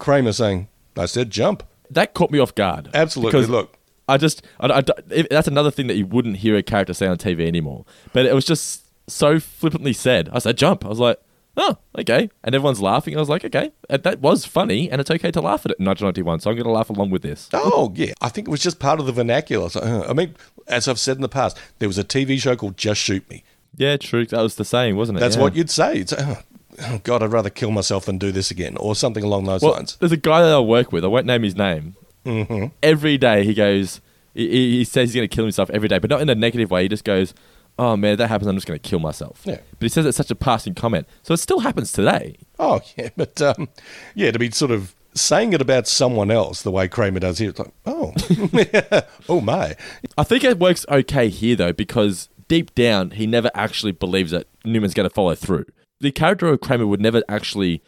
[0.00, 1.62] Kramer saying, I said jump.
[1.88, 2.90] That caught me off guard.
[2.94, 3.76] Absolutely, Because look.
[4.08, 7.18] I just, I, I- that's another thing that you wouldn't hear a character say on
[7.18, 7.84] TV anymore.
[8.12, 10.28] But it was just so flippantly said.
[10.32, 10.84] I said, jump.
[10.84, 11.20] I was like,
[11.58, 12.30] oh, okay.
[12.42, 13.16] And everyone's laughing.
[13.16, 15.78] I was like, okay, and that was funny, and it's okay to laugh at it
[15.78, 16.40] in 1991.
[16.40, 17.48] So I'm going to laugh along with this.
[17.52, 18.12] Oh, yeah.
[18.20, 19.68] I think it was just part of the vernacular.
[19.68, 20.34] So, uh, I mean,
[20.66, 23.44] as I've said in the past, there was a TV show called Just Shoot Me.
[23.76, 24.24] Yeah, true.
[24.26, 25.20] That was the saying, wasn't it?
[25.20, 25.42] That's Yeah.
[25.42, 25.98] what you'd say.
[25.98, 26.38] It's, oh,
[26.84, 29.72] oh, God, I'd rather kill myself than do this again, or something along those Well,
[29.72, 29.96] lines.
[30.00, 31.04] there's a guy that I work with.
[31.04, 31.94] I won't name his name.
[32.24, 32.66] Mm-hmm.
[32.82, 34.00] Every day he goes,
[34.34, 36.34] he, he he says he's going to kill himself every day, but not in a
[36.34, 36.82] negative way.
[36.82, 37.32] He just goes,
[37.78, 38.48] "Oh man, if that happens.
[38.48, 39.58] I'm just going to kill myself." Yeah.
[39.78, 42.36] But he says it's such a passing comment, so it still happens today.
[42.58, 43.10] Oh, yeah.
[43.16, 43.68] But, um,
[44.14, 47.50] yeah, to be sort of saying it about someone else the way Kramer does here,
[47.50, 48.12] it's like, oh,
[49.28, 49.76] oh, my.
[50.16, 54.46] I think it works okay here though because deep down he never actually believes that
[54.64, 55.66] Newman's going to follow through.
[56.00, 57.82] The character of Kramer would never actually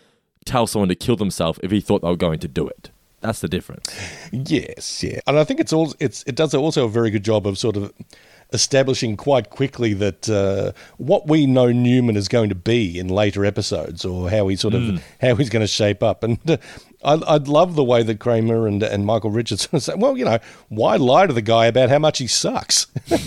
[0.45, 2.91] tell someone to kill themselves if he thought they were going to do it.
[3.21, 3.95] That's the difference.
[4.33, 7.47] Yes, yeah, and I think it's all it's it does also a very good job
[7.47, 7.93] of sort of
[8.53, 13.45] establishing quite quickly that uh, what we know Newman is going to be in later
[13.45, 16.23] episodes, or how he sort of how he's going to shape up.
[16.23, 16.57] And uh,
[17.05, 20.39] I, I'd love the way that Kramer and and Michael Richardson say, well, you know,
[20.69, 22.87] why lie to the guy about how much he sucks?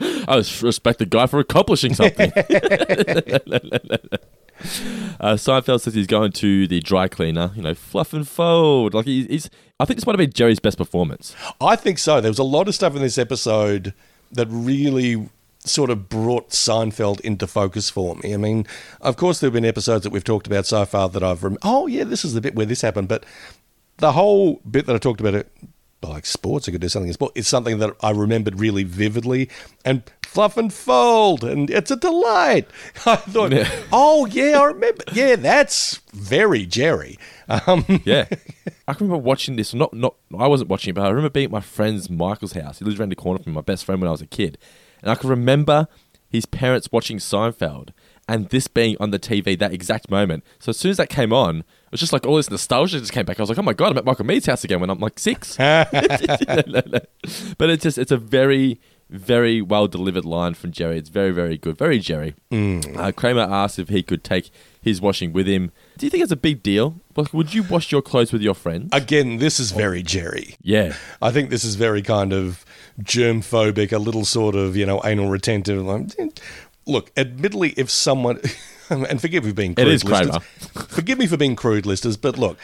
[0.00, 2.32] I respect the guy for accomplishing something.
[5.20, 8.94] uh, Seinfeld says he's going to the dry cleaner, you know, fluff and fold.
[8.94, 11.34] Like he, he's, I think this might have been Jerry's best performance.
[11.60, 12.20] I think so.
[12.20, 13.94] There was a lot of stuff in this episode
[14.32, 15.28] that really
[15.64, 18.34] sort of brought Seinfeld into focus for me.
[18.34, 18.66] I mean,
[19.00, 21.58] of course, there have been episodes that we've talked about so far that I've rem-
[21.62, 23.24] oh yeah, this is the bit where this happened, but
[23.98, 25.46] the whole bit that I talked about
[26.02, 27.32] Like sports, I could do something in sport.
[27.34, 29.50] It's something that I remembered really vividly,
[29.84, 32.66] and fluff and fold, and it's a delight.
[33.06, 33.68] I thought, Yeah.
[33.92, 35.04] oh yeah, I remember.
[35.12, 37.18] Yeah, that's very Jerry.
[37.48, 38.26] Um, Yeah,
[38.88, 39.74] I can remember watching this.
[39.74, 42.78] Not, not, I wasn't watching it, but I remember being at my friend's Michael's house.
[42.78, 44.56] He lives around the corner from my best friend when I was a kid,
[45.02, 45.86] and I can remember
[46.30, 47.90] his parents watching Seinfeld
[48.30, 50.44] and this being on the TV that exact moment.
[50.60, 53.12] So as soon as that came on, it was just like all this nostalgia just
[53.12, 53.40] came back.
[53.40, 55.18] I was like, oh my god, I'm at Michael Mead's house again when I'm like
[55.18, 55.56] six.
[55.56, 55.90] but
[57.70, 60.96] it's just it's a very very well delivered line from Jerry.
[60.96, 62.36] It's very very good, very Jerry.
[62.52, 65.72] Uh, Kramer asked if he could take his washing with him.
[65.98, 67.00] Do you think it's a big deal?
[67.16, 68.90] Like, would you wash your clothes with your friends?
[68.92, 70.54] again, this is very Jerry.
[70.62, 70.94] yeah.
[71.20, 72.64] I think this is very kind of
[73.02, 75.84] germ phobic, a little sort of, you know, anal retentive.
[75.84, 76.12] Like,
[76.86, 78.40] Look, admittedly, if someone,
[78.90, 80.36] and forgive me for being crude, is listeners,
[80.88, 82.58] forgive me for being crude, listeners, but look,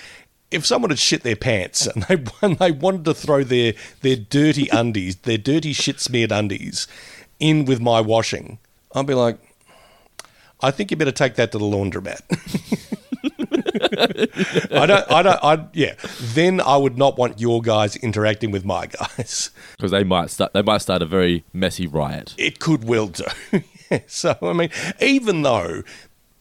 [0.50, 4.16] if someone had shit their pants and they, and they wanted to throw their, their
[4.16, 6.86] dirty undies, their dirty shit smeared undies,
[7.38, 8.58] in with my washing,
[8.94, 9.38] I'd be like,
[10.62, 12.22] I think you better take that to the laundromat.
[14.72, 15.94] I don't, I don't, I, yeah.
[16.20, 19.50] Then I would not want your guys interacting with my guys.
[19.76, 20.54] Because they might start.
[20.54, 22.34] They might start a very messy riot.
[22.38, 23.24] It could well do.
[24.06, 24.70] so, I mean,
[25.00, 25.82] even though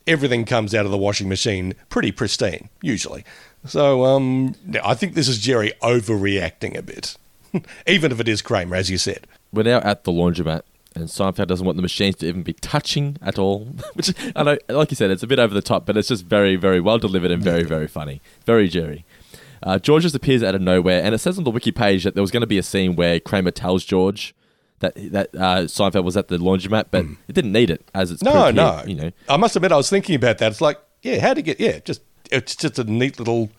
[0.07, 3.23] everything comes out of the washing machine pretty pristine, usually.
[3.65, 7.17] So, um, I think this is Jerry overreacting a bit.
[7.87, 9.27] even if it is Kramer, as you said.
[9.51, 10.61] We're now at the laundromat,
[10.95, 13.65] and Seinfeld doesn't want the machines to even be touching at all.
[13.93, 16.25] Which I know, like you said, it's a bit over the top, but it's just
[16.25, 18.21] very, very well delivered and very, very funny.
[18.45, 19.05] Very Jerry.
[19.63, 22.13] Uh, George just appears out of nowhere, and it says on the wiki page that
[22.13, 24.35] there was going to be a scene where Kramer tells George
[24.79, 28.21] that that uh, Seinfeld was at the laundromat, but it didn't need it as it's
[28.23, 28.77] No, no.
[28.77, 29.11] here, you know.
[29.29, 30.51] I must admit, I was thinking about that.
[30.51, 33.49] It's like, yeah, how to get, yeah, just, it's just a neat little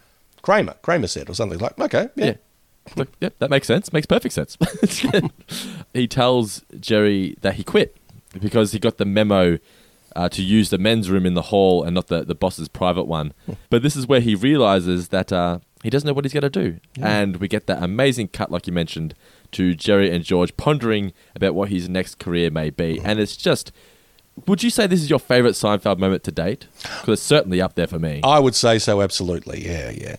[0.43, 2.25] Kramer, Kramer set or something like, okay, yeah.
[2.27, 3.05] Yeah.
[3.21, 3.93] Yeah, that makes sense.
[3.93, 4.57] Makes perfect sense.
[5.93, 7.97] he tells Jerry that he quit
[8.41, 9.59] because he got the memo
[10.15, 13.05] uh, to use the men's room in the hall and not the, the boss's private
[13.05, 13.33] one.
[13.71, 16.49] But this is where he realizes that uh, he doesn't know what he's going to
[16.51, 16.79] do.
[17.03, 19.15] And we get that amazing cut, like you mentioned,
[19.57, 23.01] to Jerry and George pondering about what his next career may be.
[23.03, 23.73] And it's just.
[24.47, 26.67] Would you say this is your favorite Seinfeld moment to date?
[26.83, 28.21] Because it's certainly up there for me.
[28.23, 29.65] I would say so, absolutely.
[29.67, 30.17] Yeah, yeah.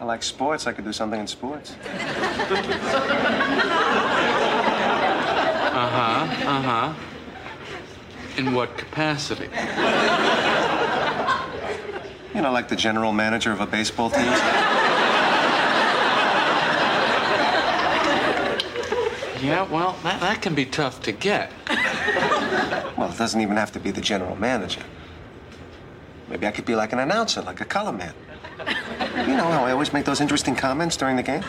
[0.00, 0.66] I like sports.
[0.66, 1.76] I could do something in sports.
[5.72, 6.48] Uh huh.
[6.48, 6.94] Uh huh.
[8.36, 9.48] In what capacity?
[12.34, 14.32] You know, like the general manager of a baseball team.
[19.42, 21.50] Yeah, well, that, that can be tough to get.
[22.94, 24.82] Well, it doesn't even have to be the general manager.
[26.28, 28.14] Maybe I could be like an announcer, like a color man.
[29.16, 31.42] You know how I always make those interesting comments during the game?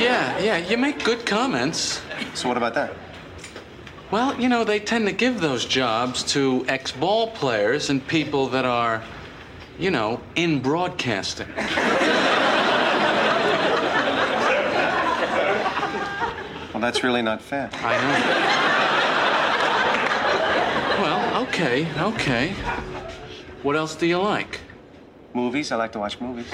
[0.00, 2.00] Yeah, yeah, you make good comments.
[2.34, 2.94] So what about that?
[4.10, 8.48] Well, you know, they tend to give those jobs to ex ball players and people
[8.48, 9.02] that are,
[9.78, 11.48] you know, in broadcasting.
[16.80, 17.68] Well, that's really not fair.
[17.74, 17.94] I
[20.96, 21.02] know.
[21.02, 22.54] Well, okay, okay.
[23.62, 24.60] What else do you like?
[25.34, 26.46] Movies, I like to watch movies.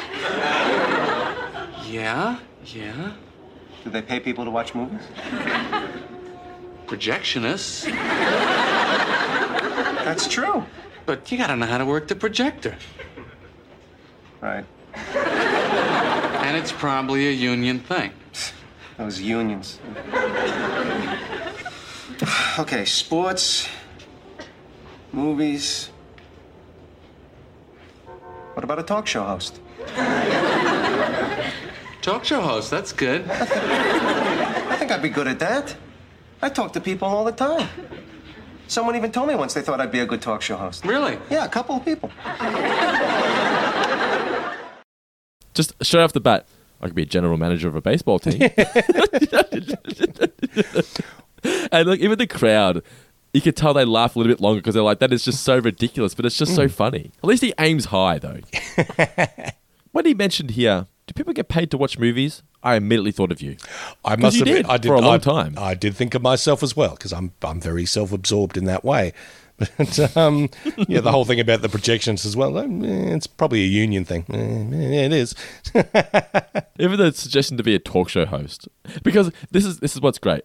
[1.88, 3.12] Yeah, yeah.
[3.84, 5.02] Do they pay people to watch movies?
[6.86, 7.84] Projectionists.
[10.04, 10.64] That's true.
[11.04, 12.74] But you gotta know how to work the projector.
[14.40, 14.64] Right.
[15.14, 18.12] And it's probably a union thing.
[18.96, 19.78] Those unions.
[22.58, 23.68] okay, sports,
[25.12, 25.90] movies.
[28.54, 29.60] What about a talk show host?
[32.00, 33.28] Talk show host, that's good.
[33.30, 35.76] I think I'd be good at that.
[36.40, 37.68] I talk to people all the time.
[38.68, 40.84] Someone even told me once they thought I'd be a good talk show host.
[40.86, 41.18] Really?
[41.30, 42.10] Yeah, a couple of people.
[45.54, 46.46] Just straight off the bat,
[46.80, 48.42] I could be a general manager of a baseball team.
[51.72, 52.82] and like even the crowd,
[53.32, 55.42] you could tell they laugh a little bit longer because they're like, "That is just
[55.42, 56.72] so ridiculous," but it's just so hmm.
[56.72, 57.12] funny.
[57.22, 58.40] At least he aims high, though.
[59.92, 62.42] when he mentioned here, do people get paid to watch movies?
[62.62, 63.56] I immediately thought of you.
[64.04, 65.54] I must you admit, did, I did for a long I- time.
[65.56, 69.12] I did think of myself as well because I'm I'm very self-absorbed in that way.
[69.58, 70.50] But um,
[70.88, 72.58] yeah, the whole thing about the projections as well.
[72.58, 72.66] eh,
[73.14, 74.24] It's probably a union thing.
[74.28, 75.34] Eh, Yeah, it is.
[76.78, 78.68] Even the suggestion to be a talk show host,
[79.02, 80.42] because this is this is what's great.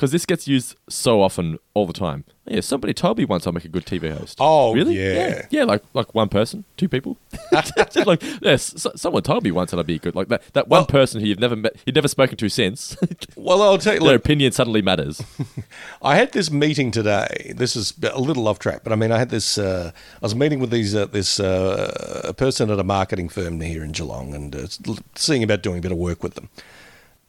[0.00, 2.24] Because this gets used so often, all the time.
[2.46, 4.38] Yeah, somebody told me once I'll make a good TV host.
[4.40, 4.94] Oh, really?
[4.98, 5.44] yeah.
[5.50, 7.18] yeah, like like one person, two people.
[8.06, 10.14] like yes, so, someone told me once that I'd be good.
[10.14, 12.96] Like that that one Well- person who you've never met, you've never spoken to since.
[13.36, 14.00] Well, I'll tell you.
[14.00, 15.22] their opinion suddenly matters.
[16.02, 17.52] I had this meeting today.
[17.54, 19.58] This is a little off track, but I mean, I had this.
[19.58, 23.84] Uh, I was meeting with these uh, this uh, person at a marketing firm here
[23.84, 24.66] in Geelong, and uh,
[25.14, 26.48] seeing about doing a bit of work with them.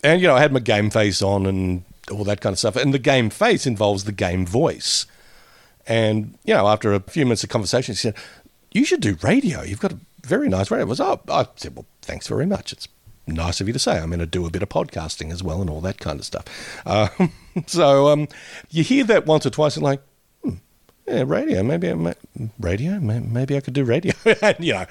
[0.05, 2.75] And you know, I had my game face on and all that kind of stuff.
[2.75, 5.05] And the game face involves the game voice.
[5.87, 8.15] And you know, after a few minutes of conversation, she said,
[8.71, 9.61] "You should do radio.
[9.63, 12.71] You've got a very nice radio." I was, oh, I said, "Well, thanks very much.
[12.71, 12.87] It's
[13.27, 13.97] nice of you to say.
[13.97, 16.25] I'm going to do a bit of podcasting as well and all that kind of
[16.25, 16.45] stuff."
[16.85, 17.31] Um,
[17.67, 18.27] so um,
[18.69, 20.01] you hear that once or twice, and like,
[20.43, 20.55] hmm,
[21.07, 21.63] yeah, radio.
[21.63, 22.15] Maybe I
[22.59, 22.99] radio.
[22.99, 24.13] Maybe I could do radio.
[24.41, 24.85] and you know,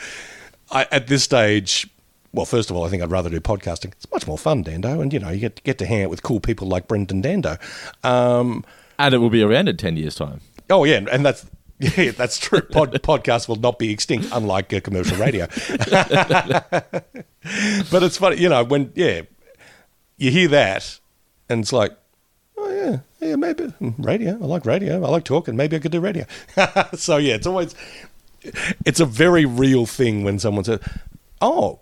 [0.70, 1.88] I, at this stage.
[2.32, 3.92] Well, first of all, I think I'd rather do podcasting.
[3.92, 6.22] It's much more fun, Dando, and you know you get get to hang out with
[6.22, 7.56] cool people like Brendan Dando.
[8.04, 8.64] Um,
[8.98, 10.40] and it will be around in ten years' time.
[10.68, 11.44] Oh yeah, and that's
[11.80, 12.60] yeah, that's true.
[12.60, 15.46] Pod, podcast will not be extinct, unlike uh, commercial radio.
[17.90, 19.22] but it's funny, you know, when yeah,
[20.18, 21.00] you hear that,
[21.48, 21.96] and it's like,
[22.58, 24.34] oh yeah, yeah, maybe mm, radio.
[24.34, 25.02] I like radio.
[25.02, 25.56] I like talking.
[25.56, 26.26] Maybe I could do radio.
[26.94, 27.74] so yeah, it's always
[28.84, 30.80] it's a very real thing when someone says,
[31.40, 31.80] "Oh,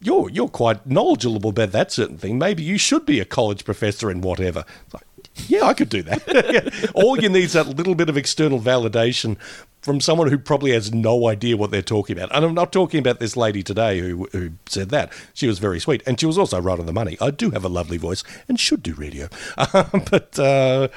[0.00, 2.38] you're you're quite knowledgeable about that certain thing.
[2.38, 5.04] Maybe you should be a college professor in whatever." Like,
[5.46, 6.90] yeah, I could do that.
[6.94, 9.36] All you need is that little bit of external validation
[9.80, 12.34] from someone who probably has no idea what they're talking about.
[12.34, 15.12] And I'm not talking about this lady today who, who said that.
[15.34, 16.02] She was very sweet.
[16.06, 17.16] And she was also right on the money.
[17.20, 19.28] I do have a lovely voice and should do radio.
[19.56, 20.88] but, uh,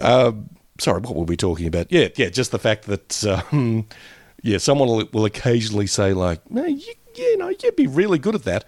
[0.00, 0.32] uh,
[0.78, 1.90] sorry, what were we talking about?
[1.90, 3.86] Yeah, yeah, just the fact that, um,
[4.42, 8.34] yeah, someone will, will occasionally say, like, no, you, you know, you'd be really good
[8.34, 8.64] at that.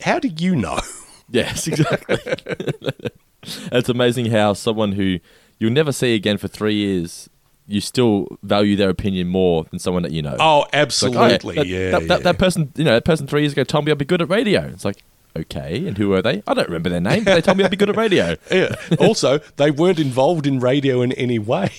[0.00, 0.78] How do you know?
[1.30, 2.16] Yes, exactly.
[3.42, 5.18] it's amazing how someone who
[5.58, 7.28] you'll never see again for three years,
[7.66, 10.38] you still value their opinion more than someone that you know.
[10.40, 11.54] Oh, It's like, oh, absolutely.
[11.56, 12.08] that, yeah, that, yeah.
[12.08, 14.22] that, that person, you know, that person three years ago told me I'd be good
[14.22, 14.62] at radio.
[14.68, 15.02] It's like,
[15.36, 16.42] okay, and who are they?
[16.46, 18.36] I don't remember their name, but they told me I'd be good at radio.
[18.50, 18.74] Yeah.
[18.98, 21.70] Also, they weren't involved in radio in any way.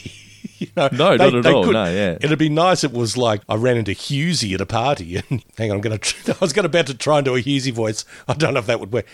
[0.60, 1.64] you know, No, they- not at they all.
[1.64, 2.18] could- No, yeah.
[2.22, 2.84] It'd be nice.
[2.84, 5.98] It was like I ran into Husey at a party, and hang on, I'm gonna.
[5.98, 8.06] Tr- I was gonna about to try and do a Husey voice.
[8.28, 9.06] I don't know if that would work.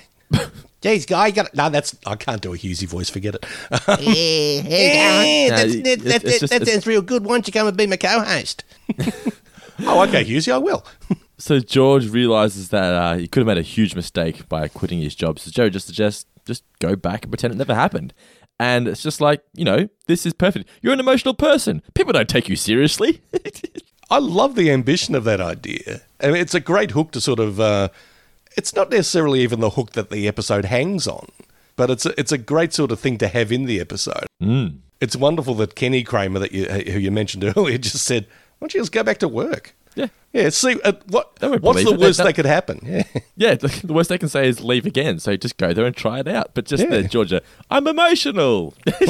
[0.81, 1.69] Jeez, guy, you got no.
[1.69, 3.09] That's I can't do a Husey voice.
[3.09, 3.45] Forget it.
[3.99, 7.23] Hey, hey, No, that's, it- that, that, just- that sounds real good.
[7.25, 8.63] Why don't you come and be my co-host?
[9.81, 10.85] oh, okay, Husey, I will.
[11.37, 15.15] So George realizes that uh, he could have made a huge mistake by quitting his
[15.15, 15.37] job.
[15.39, 18.13] So Joe just suggests just go back and pretend it never happened.
[18.59, 20.69] And it's just like, you know, this is perfect.
[20.81, 21.81] You're an emotional person.
[21.93, 23.21] People don't take you seriously.
[24.09, 26.01] I love the ambition of that idea.
[26.21, 27.59] I mean, it's a great hook to sort of.
[27.59, 27.89] Uh,
[28.55, 31.27] it's not necessarily even the hook that the episode hangs on,
[31.75, 34.27] but it's a, it's a great sort of thing to have in the episode.
[34.41, 34.77] Mm.
[35.01, 38.25] It's wonderful that Kenny Kramer, that you, who you mentioned earlier, just said,
[38.59, 40.07] "Why don't you just go back to work?" Yeah.
[40.33, 41.31] Yeah, see uh, what
[41.61, 41.99] what's the it.
[41.99, 42.81] worst that could happen?
[42.83, 43.03] Yeah,
[43.37, 45.17] Yeah, the, the worst they can say is leave again.
[45.19, 46.51] So just go there and try it out.
[46.53, 46.89] But just Yeah.
[46.89, 48.73] the Georgia, I'm emotional.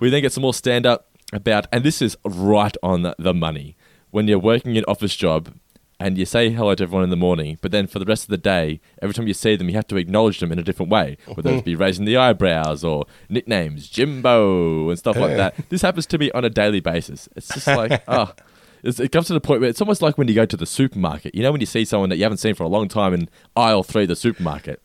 [0.00, 3.32] we then get some more stand up about, and this is right on the, the
[3.34, 3.76] money.
[4.10, 5.54] When you're working an office job
[6.00, 8.30] and you say hello to everyone in the morning, but then for the rest of
[8.30, 10.90] the day, every time you see them, you have to acknowledge them in a different
[10.90, 15.54] way, whether it be raising the eyebrows or nicknames, Jimbo, and stuff like that.
[15.68, 17.28] This happens to me on a daily basis.
[17.36, 18.32] It's just like, oh.
[18.84, 20.66] It's, it comes to the point where it's almost like when you go to the
[20.66, 21.34] supermarket.
[21.34, 23.28] You know, when you see someone that you haven't seen for a long time in
[23.56, 24.80] aisle three of the supermarket,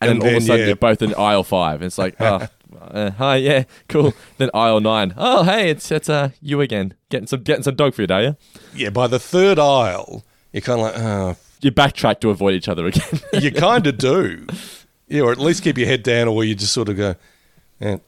[0.00, 0.66] and, And then all of a sudden yeah.
[0.66, 1.76] you're both in aisle five.
[1.80, 2.46] And it's like, oh,
[2.80, 4.12] uh, hi, yeah, cool.
[4.36, 5.14] Then aisle nine.
[5.16, 8.36] Oh, hey, it's it's uh you again, getting some getting some dog food, are you?
[8.74, 8.90] yeah.
[8.90, 12.84] By the third aisle, you're kind of like, oh, You backtrack to avoid each other
[12.86, 13.20] again.
[13.40, 14.46] you kind of do.
[15.08, 17.14] Yeah, or at least keep your head down, or you just sort of go,
[17.80, 17.98] eh,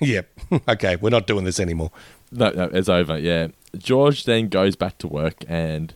[0.00, 0.28] "Yep,
[0.70, 1.92] okay, we're not doing this anymore."
[2.32, 3.16] No, no, it's over.
[3.16, 3.46] Yeah.
[3.76, 5.94] George then goes back to work, and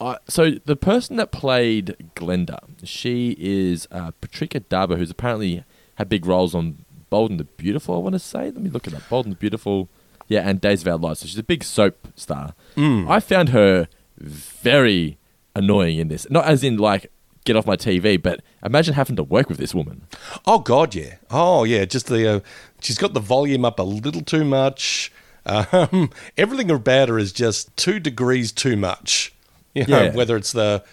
[0.00, 5.64] I so the person that played Glenda, she is uh, Patricia Darbo, who's apparently
[5.96, 7.94] had big roles on Bold and the Beautiful.
[7.94, 8.44] I want to say.
[8.44, 9.08] Let me look at that.
[9.08, 9.88] Bold and the Beautiful,
[10.28, 11.20] yeah, and Days of Our Lives.
[11.20, 12.54] So she's a big soap star.
[12.76, 15.18] I found her very
[15.54, 16.26] annoying in this.
[16.30, 17.10] Not as in like
[17.44, 20.02] get off my TV, but imagine having to work with this woman.
[20.46, 21.16] Oh God, yeah.
[21.30, 21.84] Oh yeah.
[21.84, 22.40] Just the uh,
[22.80, 25.12] she's got the volume up a little too much.
[25.46, 29.32] Um, everything about her is just two degrees too much.
[29.74, 30.12] You know, Yeah.
[30.14, 30.84] whether it's the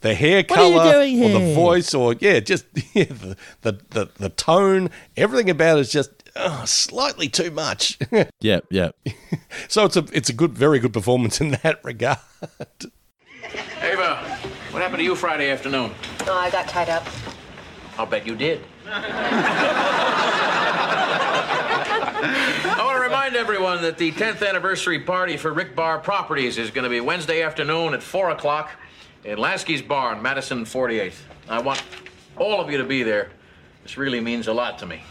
[0.00, 3.78] the hair What are you color or the voice or yeah, just yeah, the, the
[3.90, 4.90] the the tone.
[5.16, 7.98] Everything about it is just oh, slightly too much.
[8.40, 8.90] Yeah, yeah.
[9.68, 12.18] so it's a it's a good, very good performance in that regard.
[13.80, 14.16] Ava,
[14.70, 15.92] what happened to you Friday afternoon?
[16.26, 17.06] Oh, I got tied up.
[17.98, 18.62] I'll bet you did.
[23.32, 26.90] I remind everyone that the 10th anniversary party for Rick Barr Properties is going to
[26.90, 28.72] be Wednesday afternoon at 4 o'clock
[29.24, 31.14] in Lasky's Barn, Madison 48th.
[31.48, 31.82] I want
[32.36, 33.30] all of you to be there.
[33.84, 35.02] This really means a lot to me.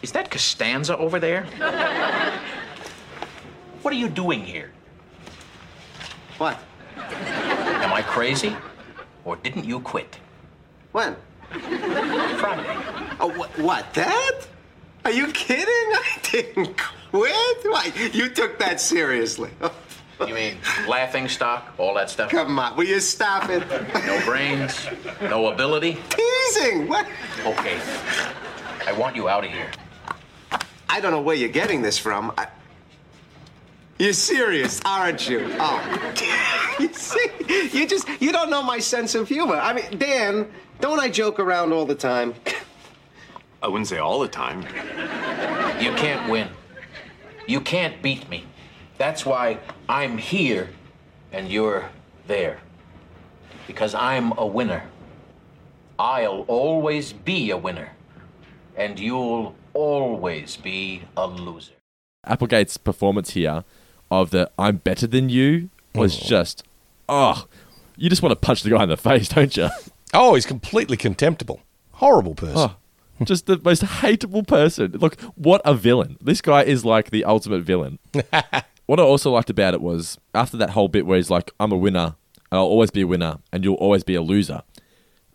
[0.00, 1.42] Is that Costanza over there?
[3.82, 4.70] What are you doing here?
[6.38, 6.56] What?
[6.96, 8.56] Am I crazy?
[9.24, 10.20] Or didn't you quit?
[10.92, 11.16] When?
[11.50, 12.78] Friday.
[13.18, 13.92] Oh, what, what?
[13.94, 14.46] That?
[15.04, 15.66] Are you kidding?
[15.68, 16.78] I didn't
[17.10, 17.32] quit.
[17.64, 17.92] Why?
[18.12, 19.50] You took that seriously.
[20.26, 20.56] You mean
[20.88, 22.30] laughing stock, all that stuff?
[22.30, 23.68] Come on, will you stop it?
[24.06, 24.86] No brains,
[25.22, 25.98] no ability?
[26.08, 26.88] Teasing.
[26.88, 27.06] What?
[27.44, 27.80] Okay.
[28.86, 29.70] I want you out of here.
[30.88, 32.32] I don't know where you're getting this from.
[32.38, 32.46] I...
[33.98, 35.50] You're serious, aren't you?
[35.58, 36.76] Oh.
[36.80, 37.28] you see,
[37.72, 39.56] you just, you don't know my sense of humor.
[39.56, 40.50] I mean, Dan,
[40.80, 42.34] don't I joke around all the time?
[43.64, 44.60] I wouldn't say all the time.
[45.82, 46.48] You can't win.
[47.46, 48.44] You can't beat me.
[48.98, 49.58] That's why
[49.88, 50.68] I'm here
[51.32, 51.88] and you're
[52.26, 52.58] there.
[53.66, 54.84] Because I'm a winner.
[55.98, 57.92] I'll always be a winner,
[58.76, 61.72] and you'll always be a loser.
[62.26, 63.64] Applegate's performance here
[64.10, 66.26] of the I'm better than you was oh.
[66.26, 66.64] just,
[67.08, 67.46] oh,
[67.96, 69.70] you just want to punch the guy in the face, don't you?
[70.12, 71.62] Oh, he's completely contemptible.
[71.92, 72.58] Horrible person.
[72.58, 72.76] Oh,
[73.24, 74.92] just the most hateable person.
[74.92, 76.16] Look, what a villain.
[76.20, 77.98] This guy is like the ultimate villain.
[78.86, 81.72] what I also liked about it was after that whole bit where he's like, I'm
[81.72, 82.16] a winner,
[82.50, 84.62] and I'll always be a winner, and you'll always be a loser.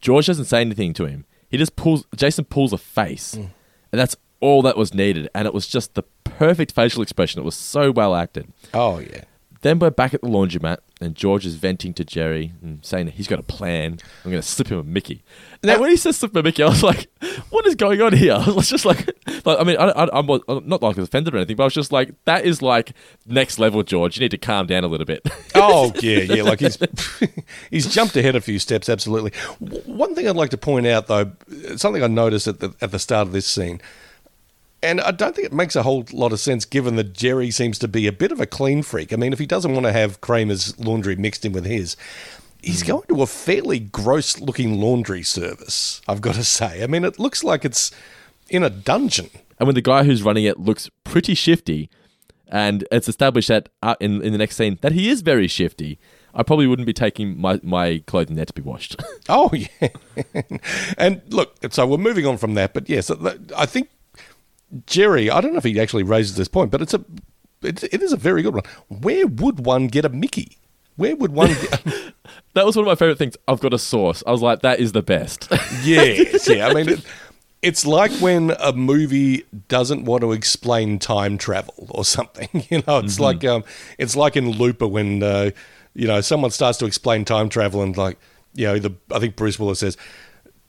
[0.02, 1.26] George doesn't say anything to him.
[1.50, 3.50] He just pulls, Jason pulls a face, mm.
[3.92, 5.30] and that's all that was needed.
[5.34, 7.42] And it was just the perfect facial expression.
[7.42, 8.52] It was so well acted.
[8.74, 9.24] Oh, yeah.
[9.62, 13.16] Then we're back at the laundromat, and George is venting to Jerry and saying that
[13.16, 13.98] he's got a plan.
[14.24, 15.22] I'm going to slip him a Mickey.
[15.62, 17.08] Now, when he says slip him a Mickey, I was like,
[17.50, 19.06] "What is going on here?" I was just like,
[19.46, 20.28] like I mean, I, I'm
[20.68, 22.94] not like offended or anything, but I was just like, "That is like
[23.26, 24.18] next level, George.
[24.18, 25.28] You need to calm down a little bit."
[25.62, 26.44] Oh yeah, yeah.
[26.44, 26.78] Like he's
[27.70, 28.88] he's jumped ahead a few steps.
[28.88, 29.32] Absolutely.
[29.60, 31.34] One thing I'd like to point out, though,
[31.76, 33.82] something I noticed at the at the start of this scene,
[34.82, 37.78] and I don't think it makes a whole lot of sense given that Jerry seems
[37.80, 39.12] to be a bit of a clean freak.
[39.12, 41.96] I mean, if he doesn't want to have Kramer's laundry mixed in with his.
[42.62, 46.84] He's going to a fairly gross looking laundry service, I've got to say.
[46.84, 47.90] I mean, it looks like it's
[48.50, 49.30] in a dungeon.
[49.58, 51.90] and when the guy who's running it looks pretty shifty,
[52.50, 56.00] and it's established that uh, in in the next scene that he is very shifty,
[56.34, 58.96] I probably wouldn't be taking my my clothing there to be washed.
[59.30, 59.90] Oh yeah,
[60.98, 63.12] and look, so we're moving on from that, but yes,
[63.56, 63.90] I think
[64.86, 65.30] Jerry.
[65.30, 67.04] I don't know if he actually raises this point, but it's a
[67.62, 68.64] it, it is a very good one.
[68.88, 70.58] Where would one get a Mickey?
[70.96, 71.50] Where would one?
[71.50, 71.84] Get,
[72.54, 73.38] that was one of my favorite things.
[73.48, 74.24] I've got a source.
[74.26, 75.48] I was like, that is the best.
[75.84, 76.68] yes, yeah.
[76.68, 77.06] I mean, it,
[77.62, 82.50] it's like when a movie doesn't want to explain time travel or something.
[82.70, 83.64] You know, it's like um,
[83.98, 85.52] it's like in Looper when uh,
[85.94, 88.18] you know someone starts to explain time travel and like
[88.54, 89.98] you know the I think Bruce Willis says,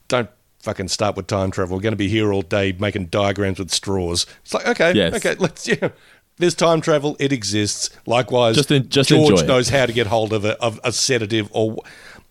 [0.08, 0.30] "Don't
[0.60, 1.76] fucking start with time travel.
[1.76, 5.14] We're going to be here all day making diagrams with straws." It's like okay, Yes.
[5.14, 5.90] okay, let's yeah.
[6.36, 7.16] There's time travel.
[7.20, 7.90] It exists.
[8.06, 11.48] Likewise, Just en- just George knows how to get hold of a, of a sedative
[11.52, 11.76] or.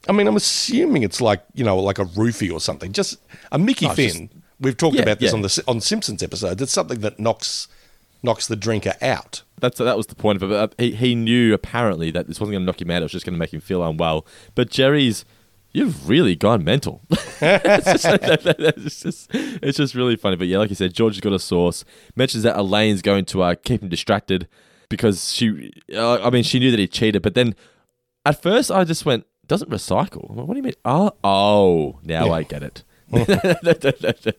[0.07, 2.91] I mean, I'm assuming it's like you know, like a roofie or something.
[2.93, 3.19] Just
[3.51, 4.29] a Mickey Oh, just- Finn.
[4.61, 5.35] We've talked Yeah, about this yeah.
[5.35, 6.59] on the on Simpsons episode.
[6.61, 7.67] It's something that knocks
[8.23, 9.43] knocks the drinker out.
[9.59, 10.55] That's that was the point of it.
[10.55, 13.01] But uh, he, he knew apparently that this wasn't going to knock him out.
[13.01, 14.25] It was just going to make him feel unwell.
[14.55, 15.23] But Jerry's,
[15.71, 17.01] you've really gone mental.
[17.09, 20.35] it's, just, it's just it's just really funny.
[20.35, 21.85] But yeah, like you said, George has got a source.
[22.15, 24.47] Mentions that Elaine's going to uh, keep him distracted
[24.89, 25.71] because she.
[25.93, 27.21] Uh, I mean, she knew that he cheated.
[27.21, 27.55] But then
[28.25, 30.29] at first, I just went, doesn't recycle.
[30.29, 30.73] I'm like, what do you mean?
[30.85, 32.83] Oh, oh, now I get it.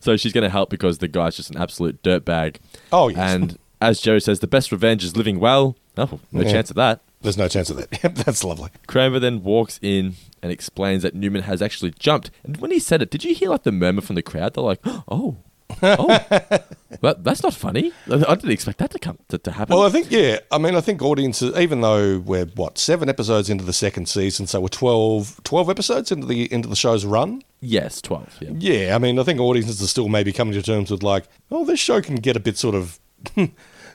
[0.00, 2.56] so she's going to help because the guy's just an absolute dirtbag.
[2.92, 3.18] Oh, yes.
[3.18, 5.76] And as Jerry says, the best revenge is living well.
[5.96, 6.50] Oh, no Yeah.
[6.50, 7.02] chance of that.
[7.24, 7.88] There's no chance of that.
[8.04, 8.70] Yep, that's lovely.
[8.86, 12.30] Kramer then walks in and explains that Newman has actually jumped.
[12.44, 14.54] And when he said it, did you hear like the murmur from the crowd?
[14.54, 15.36] They're like, "Oh, oh,
[15.80, 17.92] that, that's not funny.
[18.10, 20.38] I didn't expect that to come to, to happen." Well, I think yeah.
[20.52, 24.46] I mean, I think audiences, even though we're what seven episodes into the second season,
[24.46, 27.42] so we're 12, 12 episodes into the into the show's run.
[27.60, 28.36] yes, twelve.
[28.40, 28.50] Yeah.
[28.58, 31.64] Yeah, I mean, I think audiences are still maybe coming to terms with like, oh,
[31.64, 33.00] this show can get a bit sort of,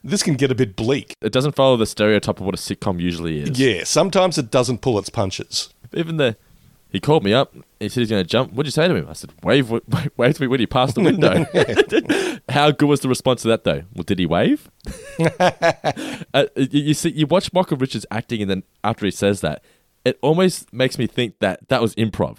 [0.04, 1.14] this can get a bit bleak.
[1.22, 3.60] It doesn't follow the stereotype of what a sitcom usually is.
[3.60, 5.74] Yeah, sometimes it doesn't pull its punches.
[5.94, 6.38] Even the
[6.92, 7.54] he called me up.
[7.80, 8.52] He said he's going to jump.
[8.54, 9.08] What'd you say to him?
[9.08, 9.84] I said, "Wave, wave,
[10.18, 11.46] wave to me when he passed the window."
[12.50, 13.84] How good was the response to that, though?
[13.94, 14.70] Well, did he wave?
[15.40, 19.64] uh, you, you see, you watch Michael Richards acting, and then after he says that,
[20.04, 22.38] it almost makes me think that that was improv.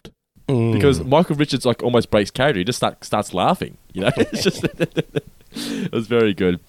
[0.73, 1.09] Because mm.
[1.09, 2.59] Michael Richards like almost breaks character.
[2.59, 3.77] He just start, starts laughing.
[3.93, 4.65] You know, it's just
[5.53, 6.61] it was very good.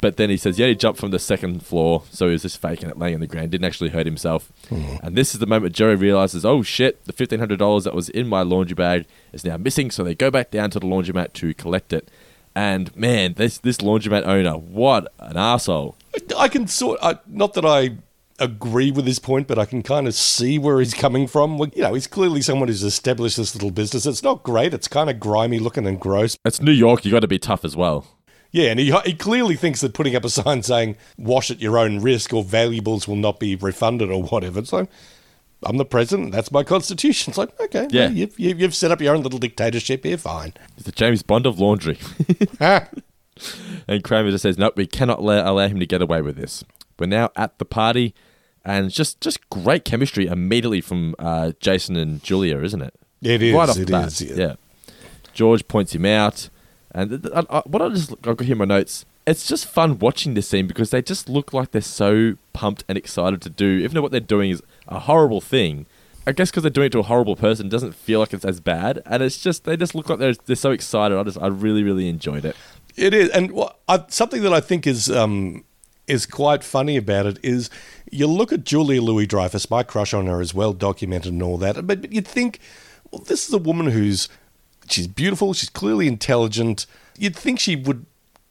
[0.00, 2.60] But then he says, "Yeah, he jumped from the second floor, so he was just
[2.60, 3.50] faking it, laying on the ground.
[3.50, 5.00] Didn't actually hurt himself." Mm.
[5.02, 7.04] And this is the moment Jerry realizes, "Oh shit!
[7.04, 10.14] The fifteen hundred dollars that was in my laundry bag is now missing." So they
[10.14, 12.10] go back down to the laundromat to collect it.
[12.54, 15.96] And man, this this laundromat owner, what an asshole!
[16.36, 17.96] I can sort, I, not that I
[18.38, 21.58] agree with his point, but I can kind of see where he's coming from.
[21.58, 24.06] Well, You know, he's clearly someone who's established this little business.
[24.06, 24.72] It's not great.
[24.74, 26.36] It's kind of grimy looking and gross.
[26.44, 27.04] It's New York.
[27.04, 28.06] You got to be tough as well.
[28.50, 31.76] Yeah, and he, he clearly thinks that putting up a sign saying "wash at your
[31.78, 34.58] own risk" or "valuables will not be refunded" or whatever.
[34.60, 34.88] It's like,
[35.64, 36.32] I'm the president.
[36.32, 37.32] That's my constitution.
[37.32, 38.06] It's like, okay, Yeah.
[38.06, 40.16] well, you've, you- you've set up your own little dictatorship here.
[40.16, 40.54] Fine.
[40.76, 41.98] He's the James Bond of laundry.
[43.86, 46.64] And Kramer just says, "Nope, we cannot allow, allow him to get away with this."
[46.98, 48.14] We're now at the party,
[48.64, 52.94] and just just great chemistry immediately from uh, Jason and Julia, isn't it?
[53.22, 54.06] It is, Right off it the bat.
[54.08, 54.36] is, yeah.
[54.36, 54.54] yeah.
[55.32, 56.48] George points him out,
[56.92, 59.04] and I, I, what I just I've got here in my notes.
[59.26, 62.96] It's just fun watching this scene because they just look like they're so pumped and
[62.96, 65.84] excited to do, even though what they're doing is a horrible thing.
[66.26, 68.60] I guess because they're doing it to a horrible person, doesn't feel like it's as
[68.60, 69.02] bad.
[69.06, 71.16] And it's just they just look like they're they're so excited.
[71.18, 72.56] I just I really really enjoyed it.
[72.96, 75.62] It is, and what, I, something that I think is um,
[76.08, 77.70] is quite funny about it is
[78.10, 79.70] you look at Julia Louis Dreyfus.
[79.70, 82.58] My crush on her is well documented and all that, but, but you'd think,
[83.10, 84.28] well, this is a woman who's
[84.88, 86.86] she's beautiful, she's clearly intelligent.
[87.18, 88.06] You'd think she would,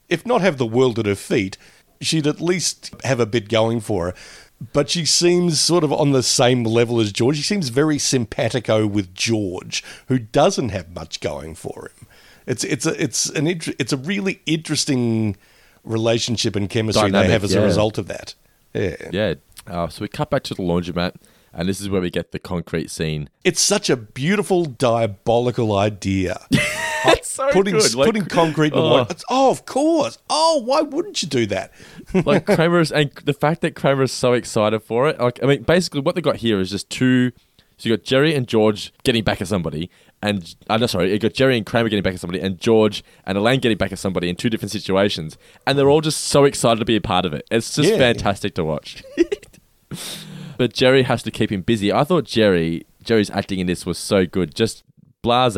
[0.10, 1.58] if not have the world at her feet,
[2.02, 4.14] she'd at least have a bit going for her.
[4.74, 7.38] But she seems sort of on the same level as George.
[7.38, 12.08] She seems very simpatico with George, who doesn't have much going for him.
[12.48, 15.36] It's it's a it's an it's a really interesting
[15.88, 18.36] relationship and chemistry they have as a result of that.
[18.74, 18.96] Yeah.
[19.12, 19.34] Yeah.
[19.66, 21.16] Uh, so we cut back to the laundromat,
[21.54, 23.30] and this is where we get the concrete scene.
[23.44, 26.40] It's such a beautiful, diabolical idea.
[27.22, 27.94] So putting good.
[27.94, 28.90] Like- putting concrete in the Oh.
[28.90, 29.16] water.
[29.30, 30.18] Oh, of course.
[30.28, 31.72] Oh, why wouldn't you do that?
[32.26, 35.20] like Kramer's and the fact that Kramer is so excited for it.
[35.20, 37.32] Like I mean, basically what they got here is just two.
[37.78, 39.90] So you got Jerry and George getting back at somebody,
[40.22, 43.04] and I'm uh, sorry, you got Jerry and Kramer getting back at somebody, and George
[43.26, 46.44] and Elaine getting back at somebody in two different situations, and they're all just so
[46.46, 47.46] excited to be a part of it.
[47.52, 47.98] It's just Yeah.
[47.98, 49.04] fantastic to watch.
[50.58, 51.92] but Jerry has to keep him busy.
[51.94, 54.84] I thought Jerry Jerry's acting in this was so good, just
[55.22, 55.54] blase.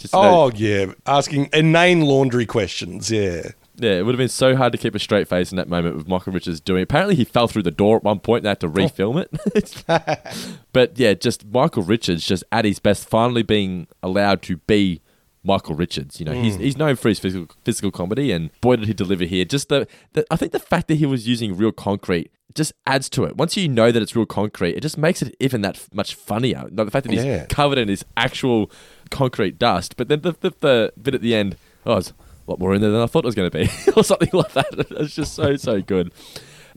[0.00, 3.10] Just you know, Oh yeah, asking inane laundry questions.
[3.10, 3.50] Yeah.
[3.80, 5.96] Yeah, it would have been so hard to keep a straight face in that moment
[5.96, 6.82] with Michael Richards doing.
[6.82, 8.70] Apparently, he fell through the door at one point and they had to oh.
[8.70, 10.56] refilm it.
[10.72, 15.00] but yeah, just Michael Richards just at his best, finally being allowed to be
[15.42, 16.20] Michael Richards.
[16.20, 16.62] You know, he's hmm.
[16.62, 19.44] he's known for his physical physical comedy, and boy did he deliver here.
[19.44, 23.08] Just the, the I think the fact that he was using real concrete just adds
[23.10, 23.36] to it.
[23.36, 26.64] Once you know that it's real concrete, it just makes it even that much funnier.
[26.70, 27.46] Like, the fact that he's Yeah.
[27.46, 28.70] covered in his actual
[29.10, 31.56] concrete dust, but then the, the, the bit at the end,
[31.86, 32.12] oh, it's
[32.50, 34.52] lot more in there than I thought it was going to be, or something like
[34.52, 34.66] that.
[34.90, 36.12] It's just so so good.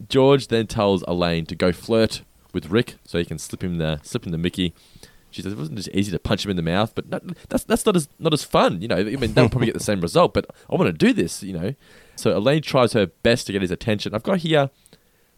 [0.10, 4.00] George then tells Elaine to go flirt with Rick so he can slip him the
[4.04, 4.74] slip him the Mickey.
[5.32, 7.64] She says it wasn't just easy to punch him in the mouth, but not, that's
[7.64, 8.82] that's not as not as fun.
[8.82, 11.12] You know, I mean they'll probably get the same result, but I want to do
[11.12, 11.42] this.
[11.42, 11.76] You know,
[12.16, 14.14] so Elaine tries her best to get his attention.
[14.14, 14.70] I've got here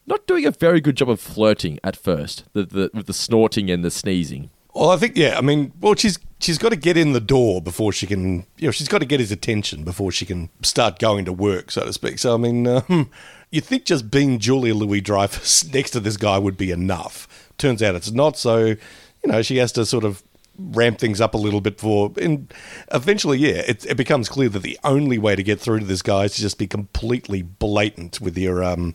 [0.05, 3.69] not doing a very good job of flirting at first, the, the with the snorting
[3.71, 4.49] and the sneezing.
[4.75, 5.37] Well, I think yeah.
[5.37, 8.45] I mean, well, she's she's got to get in the door before she can.
[8.57, 11.71] You know, she's got to get his attention before she can start going to work,
[11.71, 12.19] so to speak.
[12.19, 13.09] So I mean, um,
[13.51, 17.49] you think just being Julia Louis Dreyfus next to this guy would be enough?
[17.57, 18.37] Turns out it's not.
[18.37, 18.77] So you
[19.23, 20.21] know, she has to sort of
[20.57, 22.53] ramp things up a little bit for and
[22.93, 26.01] eventually yeah it, it becomes clear that the only way to get through to this
[26.01, 28.93] guy is to just be completely blatant with your um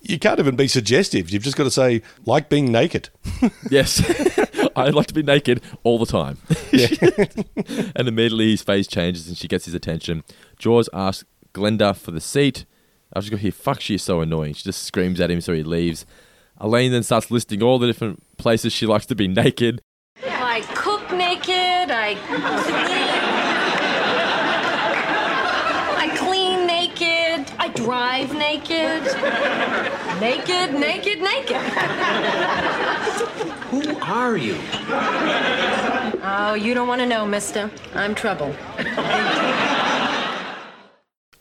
[0.00, 3.10] you can't even be suggestive you've just got to say like being naked
[3.70, 4.00] Yes.
[4.86, 6.38] I'd like to be naked all the time.
[7.96, 10.24] and immediately his face changes and she gets his attention.
[10.58, 12.64] George asks Glenda for the seat.
[13.12, 14.54] I've just got here, fuck, she's so annoying.
[14.54, 16.04] She just screams at him so he leaves.
[16.60, 19.80] Elaine then starts listing all the different places she likes to be naked.
[20.24, 21.90] I cook naked.
[21.90, 22.42] I clean.
[26.00, 27.52] I clean naked.
[27.58, 29.02] I drive naked.
[30.20, 31.56] Naked, naked, naked.
[33.70, 34.58] Who are you?
[36.22, 37.70] Oh, you don't want to know, mister.
[37.94, 38.52] I'm trouble.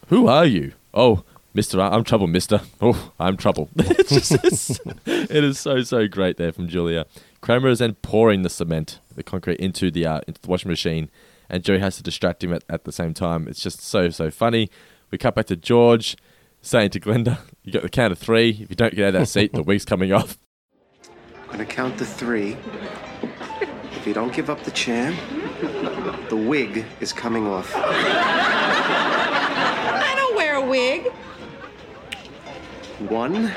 [0.07, 0.71] Who are you?
[0.93, 2.61] Oh, Mister, I'm trouble, Mister.
[2.79, 3.69] Oh, I'm trouble.
[3.75, 7.07] it's just, it's, it is so so great there from Julia.
[7.41, 11.09] Kramer is then pouring the cement, the concrete into the uh, into the washing machine,
[11.49, 13.49] and Joey has to distract him at, at the same time.
[13.49, 14.69] It's just so so funny.
[15.11, 16.15] We cut back to George
[16.67, 18.49] saying to Glenda, "You got the count of three.
[18.49, 20.37] If you don't get out of that seat, the wig's coming off."
[21.45, 22.57] I'm gonna count to three.
[23.95, 25.13] If you don't give up the chair,
[26.29, 27.71] the wig is coming off.
[27.75, 27.83] I
[30.15, 31.07] don't wear a wig.
[33.09, 33.53] One.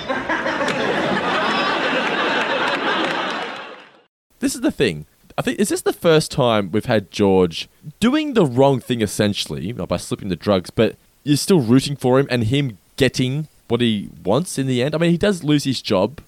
[4.38, 5.06] This is the thing.
[5.36, 9.66] I think is this the first time we've had George doing the wrong thing essentially
[9.66, 13.48] you know, by slipping the drugs, but you're still rooting for him and him getting
[13.68, 14.94] what he wants in the end.
[14.94, 16.20] I mean, he does lose his job,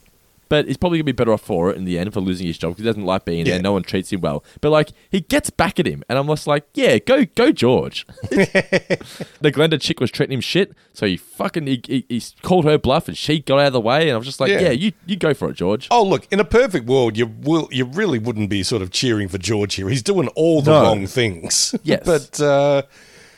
[0.48, 2.56] but he's probably gonna be better off for it in the end for losing his
[2.58, 3.54] job because he doesn't like being Yeah.
[3.54, 3.62] there.
[3.62, 4.44] No one treats him well.
[4.60, 8.06] But like he gets back at him, and I'm just like, yeah, go go George.
[8.30, 12.78] the Glenda chick was treating him shit, so he fucking he, he, he called her
[12.78, 14.60] bluff, and she got out of the way, and I was just like, Yeah.
[14.60, 15.88] yeah, you you go for it, George.
[15.90, 19.28] Oh, look, in a perfect world, you will you really wouldn't be sort of cheering
[19.28, 19.88] for George here.
[19.88, 20.82] He's doing all the No.
[20.82, 21.74] wrong things.
[21.82, 22.02] Yes.
[22.06, 22.82] but uh,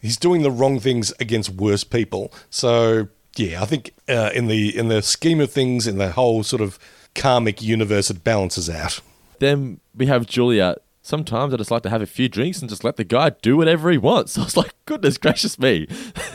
[0.02, 2.32] he's doing the wrong things against worse people.
[2.50, 3.08] So
[3.38, 6.62] yeah, I think uh, in the in the scheme of things, in the whole sort
[6.62, 6.78] of
[7.14, 9.00] karmic universe, it balances out.
[9.38, 12.82] then we have Julia sometimes I just like to have a few drinks and just
[12.82, 14.36] let the guy do whatever he wants.
[14.38, 15.86] I was like, goodness gracious me.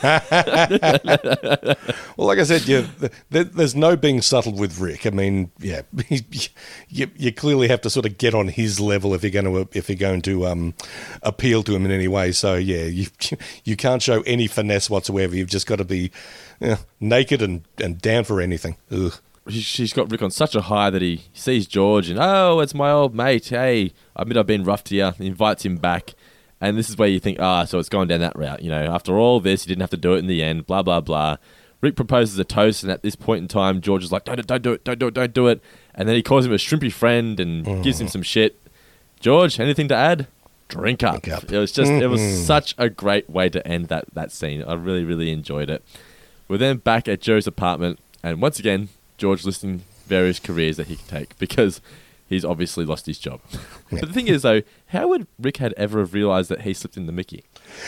[2.18, 2.86] Well, like I said, you,
[3.30, 5.08] there, there's no being subtle with Rick.
[5.08, 5.84] I mean, yeah,
[6.90, 9.70] you, you clearly have to sort of get on his level if you're going to
[9.72, 10.74] if you're going to um,
[11.24, 12.34] appeal to him in any way.
[12.34, 13.08] So yeah, you
[13.64, 15.34] you can't show any finesse whatsoever.
[15.34, 16.12] You've just got to be
[16.60, 18.78] yeah, naked and, and down for anything.
[18.92, 19.14] Ugh.
[19.48, 22.74] She- She's got Rick on such a high that he sees George and, oh, it's
[22.76, 23.48] my old mate.
[23.50, 25.12] Hey, I admit I've been rough to you.
[25.18, 26.14] He invites him back.
[26.62, 28.62] And this is where you think, ah, so it's gone down that route.
[28.62, 30.84] You know, after all this, he didn't have to do it in the end, blah,
[30.84, 31.38] blah, blah.
[31.82, 34.62] Rick proposes a toast, and at this point in time, George is like, don't, don't
[34.62, 35.62] do it, don't do it, don't do it.
[35.96, 38.60] And then he calls him a shrimpy friend and gives him some shit.
[39.22, 40.28] George, anything to add?
[40.68, 41.24] Drink up.
[41.24, 41.50] Drink up.
[41.52, 44.62] It was just, it was such a great way to end that, that scene.
[44.62, 45.82] I really, really enjoyed it.
[46.50, 50.96] We're then back at Joe's apartment, and once again, George listing various careers that he
[50.98, 51.80] can take because
[52.28, 53.40] he's obviously lost his job.
[53.92, 56.98] but the thing is, though, how would Rick had ever have realized that he slipped
[56.98, 57.44] in the Mickey?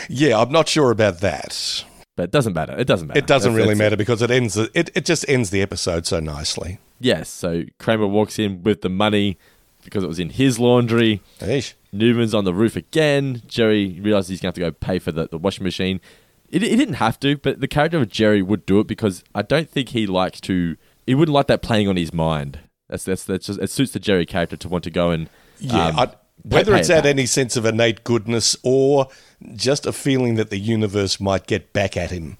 [0.08, 1.84] Yeah, I'm not sure about that.
[2.14, 2.78] But it doesn't matter.
[2.78, 3.18] It doesn't matter.
[3.18, 4.54] It doesn't That's- really that's matter because it ends.
[4.54, 6.78] the- It it just ends the episode so nicely.
[7.00, 7.28] Yes.
[7.30, 9.38] So Kramer walks in with the money
[9.82, 11.20] because it was in his laundry.
[11.40, 11.72] Eesh.
[11.90, 13.42] Newman's on the roof again.
[13.48, 16.00] Jerry realizes he's going to have to go pay for the, the washing machine.
[16.52, 19.42] It, he didn't have to, but the character of Jerry would do it because I
[19.42, 20.76] don't think he likes to.
[21.06, 22.60] He wouldn't like that playing on his mind.
[22.88, 25.28] That's that's that's just it suits the Jerry character to want to go and
[25.58, 26.08] Yeah, um, I,
[26.42, 27.04] whether it's it back.
[27.06, 29.08] any sense of innate goodness or
[29.54, 32.36] just a feeling that the universe might get back at him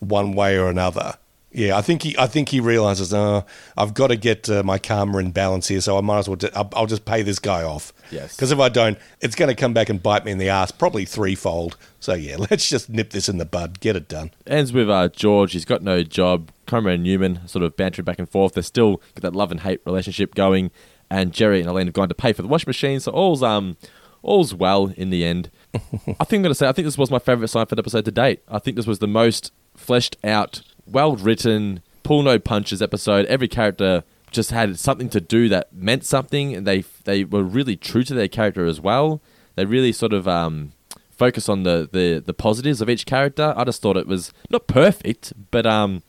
[0.00, 1.14] one way or another.
[1.54, 2.18] Yeah, I think he.
[2.18, 3.14] I think he realizes.
[3.14, 3.42] Uh,
[3.76, 6.36] I've got to get uh, my karma in balance here, so I might as well.
[6.36, 7.92] ju- I'll, I'll just pay this guy off.
[8.10, 8.34] Yes.
[8.34, 10.72] Because if I don't, it's going to come back and bite me in the ass,
[10.72, 11.76] probably threefold.
[12.00, 13.78] So yeah, let's just nip this in the bud.
[13.78, 14.32] Get it done.
[14.46, 15.52] ends with uh, George.
[15.52, 16.50] He's got no job.
[16.66, 18.54] Kramer and Newman sort of bantering back and forth.
[18.54, 20.70] They're still got that love and hate relationship going.
[21.10, 23.76] And Jerry and Elaine have gone to pay for the washing machine, so all's um
[24.22, 25.50] all's well in the end.
[25.74, 28.42] I think I'm gonna say I think this was my favorite Seinfeld episode to date.
[28.48, 33.26] I think this was the most fleshed out, well written, pull no punches episode.
[33.26, 37.76] Every character just had something to do that meant something, and they they were really
[37.76, 39.22] true to their character as well.
[39.54, 40.72] They really sort of um,
[41.10, 43.54] focus on the, the the positives of each character.
[43.56, 46.02] I just thought it was not perfect, but um,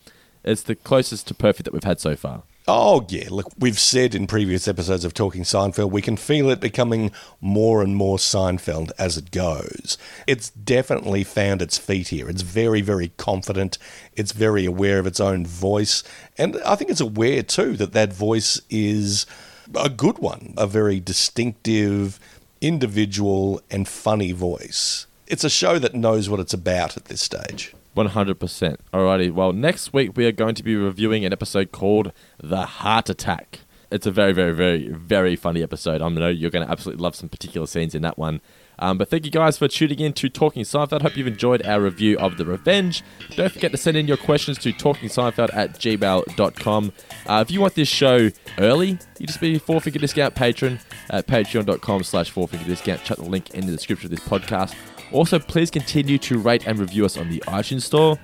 [0.43, 2.43] it's the closest to perfect that we've had so far.
[2.67, 3.27] Oh, yeah.
[3.29, 7.83] Look, we've said in previous episodes of Talking Seinfeld, we can feel it becoming more
[7.83, 9.99] and more Seinfeld as it goes.
[10.25, 12.27] It's definitely found its feet here.
[12.27, 13.77] It's very, very confident.
[14.15, 16.03] It's very aware of its own voice.
[16.39, 19.27] And I think it's aware, too, that that voice is
[19.75, 22.19] a good one, a very distinctive,
[22.61, 25.05] individual, and funny voice.
[25.27, 27.74] It's a show that knows what it's about at this stage.
[27.95, 28.77] 100%.
[28.93, 33.09] Alrighty, well, next week we are going to be reviewing an episode called The Heart
[33.09, 33.59] Attack.
[33.91, 36.01] It's a very, very, very, very funny episode.
[36.01, 38.41] I know you're going to absolutely love some particular scenes in that one.
[38.77, 41.01] Um, but thank you guys for tuning in to Talking Seinfeld.
[41.01, 43.03] Hope you've enjoyed our review of The Revenge.
[43.35, 46.91] Don't forget to send in your questions to talkingseinfeld at gmail.com.
[47.25, 50.79] Uh, if you want this show early, you just be a four figure discount patron
[51.09, 53.03] at patreon.com slash four figure discount.
[53.03, 54.75] Check the link in the description of this podcast.
[55.11, 58.19] Also, please continue to rate and review us on the iTunes Store.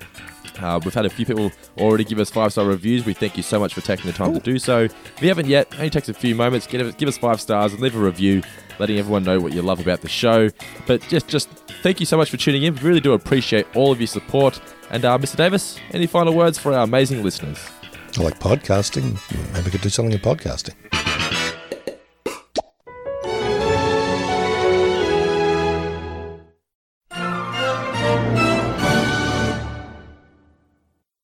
[0.60, 3.04] Uh, we've had a few people already give us five star reviews.
[3.04, 4.80] We thank you so much for taking the time to do so.
[4.80, 6.66] If you haven't yet, only takes a few moments.
[6.66, 8.42] Give us, give us five stars and leave a review,
[8.78, 10.50] letting everyone know what you love about the show.
[10.86, 11.48] But just, just
[11.82, 12.74] thank you so much for tuning in.
[12.74, 14.60] We really do appreciate all of your support.
[14.90, 15.36] And uh, Mr.
[15.36, 17.58] Davis, any final words for our amazing listeners?
[18.18, 19.18] I like podcasting.
[19.54, 20.74] Maybe we could do something in podcasting.